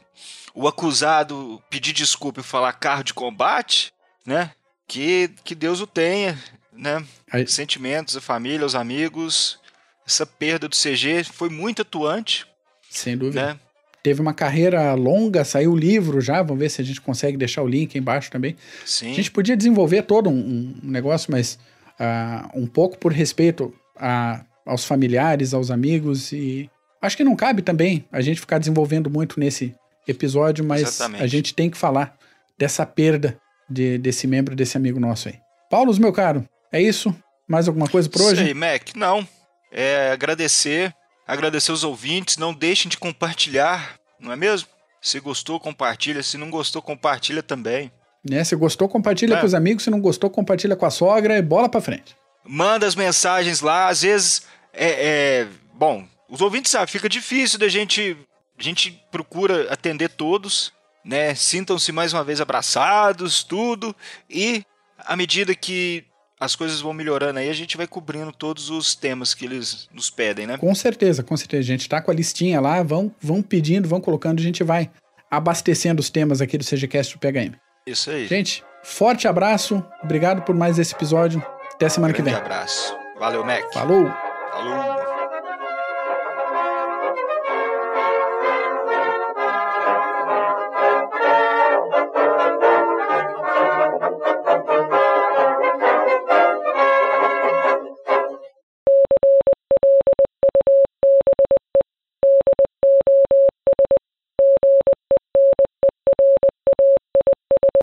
o, 0.53 0.67
acusado 0.67 1.63
pedir 1.69 1.93
desculpa 1.93 2.41
e 2.41 2.43
falar 2.43 2.73
carro 2.73 3.03
de 3.03 3.13
combate, 3.13 3.93
né? 4.25 4.51
Que, 4.85 5.31
que 5.45 5.55
Deus 5.55 5.79
o 5.79 5.87
tenha, 5.87 6.37
né? 6.73 7.01
Sentimentos, 7.47 8.17
a 8.17 8.21
família, 8.21 8.65
os 8.65 8.75
amigos. 8.75 9.57
Essa 10.05 10.25
perda 10.25 10.67
do 10.67 10.75
CG 10.75 11.23
foi 11.23 11.49
muito 11.49 11.83
atuante. 11.83 12.45
Sem 12.89 13.17
dúvida. 13.17 13.47
Né? 13.47 13.59
Teve 14.01 14.21
uma 14.21 14.33
carreira 14.33 14.93
longa, 14.93 15.43
saiu 15.43 15.73
o 15.73 15.77
livro 15.77 16.21
já, 16.21 16.41
vamos 16.41 16.59
ver 16.59 16.69
se 16.69 16.81
a 16.81 16.85
gente 16.85 17.01
consegue 17.01 17.37
deixar 17.37 17.61
o 17.63 17.67
link 17.67 17.95
aí 17.95 18.01
embaixo 18.01 18.31
também. 18.31 18.55
Sim. 18.85 19.11
A 19.11 19.15
gente 19.15 19.29
podia 19.29 19.57
desenvolver 19.57 20.03
todo 20.03 20.29
um, 20.29 20.79
um 20.83 20.89
negócio, 20.89 21.31
mas 21.31 21.59
uh, 21.99 22.49
um 22.57 22.65
pouco 22.65 22.97
por 22.97 23.11
respeito 23.11 23.73
a 23.97 24.45
aos 24.69 24.85
familiares, 24.85 25.53
aos 25.53 25.71
amigos 25.71 26.31
e 26.31 26.69
acho 27.01 27.17
que 27.17 27.23
não 27.23 27.35
cabe 27.35 27.63
também 27.63 28.05
a 28.11 28.21
gente 28.21 28.39
ficar 28.39 28.59
desenvolvendo 28.59 29.09
muito 29.09 29.39
nesse 29.39 29.75
episódio, 30.07 30.63
mas 30.63 30.81
Exatamente. 30.81 31.23
a 31.23 31.27
gente 31.27 31.53
tem 31.55 31.69
que 31.69 31.77
falar 31.77 32.15
dessa 32.57 32.85
perda 32.85 33.39
de, 33.67 33.97
desse 33.97 34.27
membro, 34.27 34.55
desse 34.55 34.77
amigo 34.77 34.99
nosso 34.99 35.27
aí. 35.27 35.35
Paulo, 35.71 35.97
meu 35.99 36.13
caro, 36.13 36.47
é 36.71 36.79
isso? 36.79 37.15
Mais 37.47 37.67
alguma 37.67 37.87
coisa 37.87 38.07
por 38.07 38.21
hoje? 38.21 38.43
Sei, 38.43 38.53
Mac, 38.53 38.95
não. 38.95 39.27
É 39.71 40.11
agradecer, 40.11 40.93
agradecer 41.29 41.71
os 41.71 41.83
ouvintes, 41.83 42.37
não 42.37 42.53
deixem 42.53 42.89
de 42.89 42.97
compartilhar, 42.97 43.99
não 44.19 44.31
é 44.31 44.35
mesmo? 44.35 44.67
Se 45.01 45.19
gostou, 45.19 45.59
compartilha, 45.59 46.23
se 46.23 46.37
não 46.37 46.49
gostou, 46.49 46.81
compartilha 46.81 47.43
também. 47.43 47.91
É, 48.29 48.43
se 48.43 48.55
gostou, 48.55 48.89
compartilha 48.89 49.35
é. 49.35 49.39
com 49.39 49.45
os 49.45 49.53
amigos, 49.53 49.83
se 49.83 49.89
não 49.89 50.01
gostou, 50.01 50.29
compartilha 50.29 50.75
com 50.75 50.85
a 50.85 50.89
sogra 50.89 51.37
e 51.37 51.41
bola 51.41 51.69
pra 51.69 51.79
frente. 51.79 52.17
Manda 52.43 52.85
as 52.85 52.95
mensagens 52.95 53.61
lá, 53.61 53.87
às 53.87 54.01
vezes 54.01 54.41
é, 54.73 54.87
é, 54.87 55.47
bom, 55.73 56.05
os 56.27 56.41
ouvintes 56.41 56.71
sabem, 56.71 56.87
fica 56.87 57.07
difícil 57.07 57.59
da 57.59 57.67
gente. 57.67 58.17
A 58.57 58.63
gente 58.63 58.91
procura 59.09 59.71
atender 59.71 60.09
todos, 60.09 60.73
né? 61.05 61.33
Sintam-se 61.33 61.91
mais 61.91 62.11
uma 62.11 62.25
vez 62.25 62.41
abraçados, 62.41 63.41
tudo. 63.41 63.95
E 64.29 64.63
à 64.97 65.15
medida 65.15 65.55
que 65.55 66.03
as 66.39 66.55
coisas 66.55 66.79
vão 66.81 66.93
melhorando 66.93 67.39
aí, 67.39 67.49
a 67.49 67.53
gente 67.53 67.75
vai 67.75 67.85
cobrindo 67.85 68.31
todos 68.31 68.69
os 68.69 68.95
temas 68.95 69.33
que 69.33 69.45
eles 69.45 69.89
nos 69.93 70.09
pedem, 70.09 70.47
né? 70.47 70.57
Com 70.57 70.73
certeza, 70.73 71.21
com 71.21 71.35
certeza. 71.35 71.61
A 71.61 71.65
gente 71.65 71.89
tá 71.89 72.01
com 72.01 72.11
a 72.11 72.13
listinha 72.13 72.61
lá, 72.61 72.81
vão, 72.81 73.13
vão 73.21 73.41
pedindo, 73.41 73.87
vão 73.87 73.99
colocando, 73.99 74.39
a 74.39 74.43
gente 74.43 74.63
vai 74.63 74.89
abastecendo 75.29 75.99
os 75.99 76.09
temas 76.09 76.41
aqui 76.41 76.57
do 76.57 76.65
CGCast 76.65 77.15
do 77.15 77.19
PHM. 77.19 77.55
Isso 77.85 78.09
aí. 78.09 78.27
Gente, 78.27 78.63
Forte 78.83 79.27
abraço, 79.27 79.83
obrigado 80.03 80.41
por 80.43 80.55
mais 80.55 80.79
esse 80.79 80.93
episódio. 80.93 81.43
Até 81.73 81.89
semana 81.89 82.13
que 82.13 82.21
vem. 82.21 82.33
abraço. 82.33 82.95
Valeu, 83.19 83.43
Mac. 83.45 83.71
Falou. 83.73 84.09
Falou. 84.51 84.98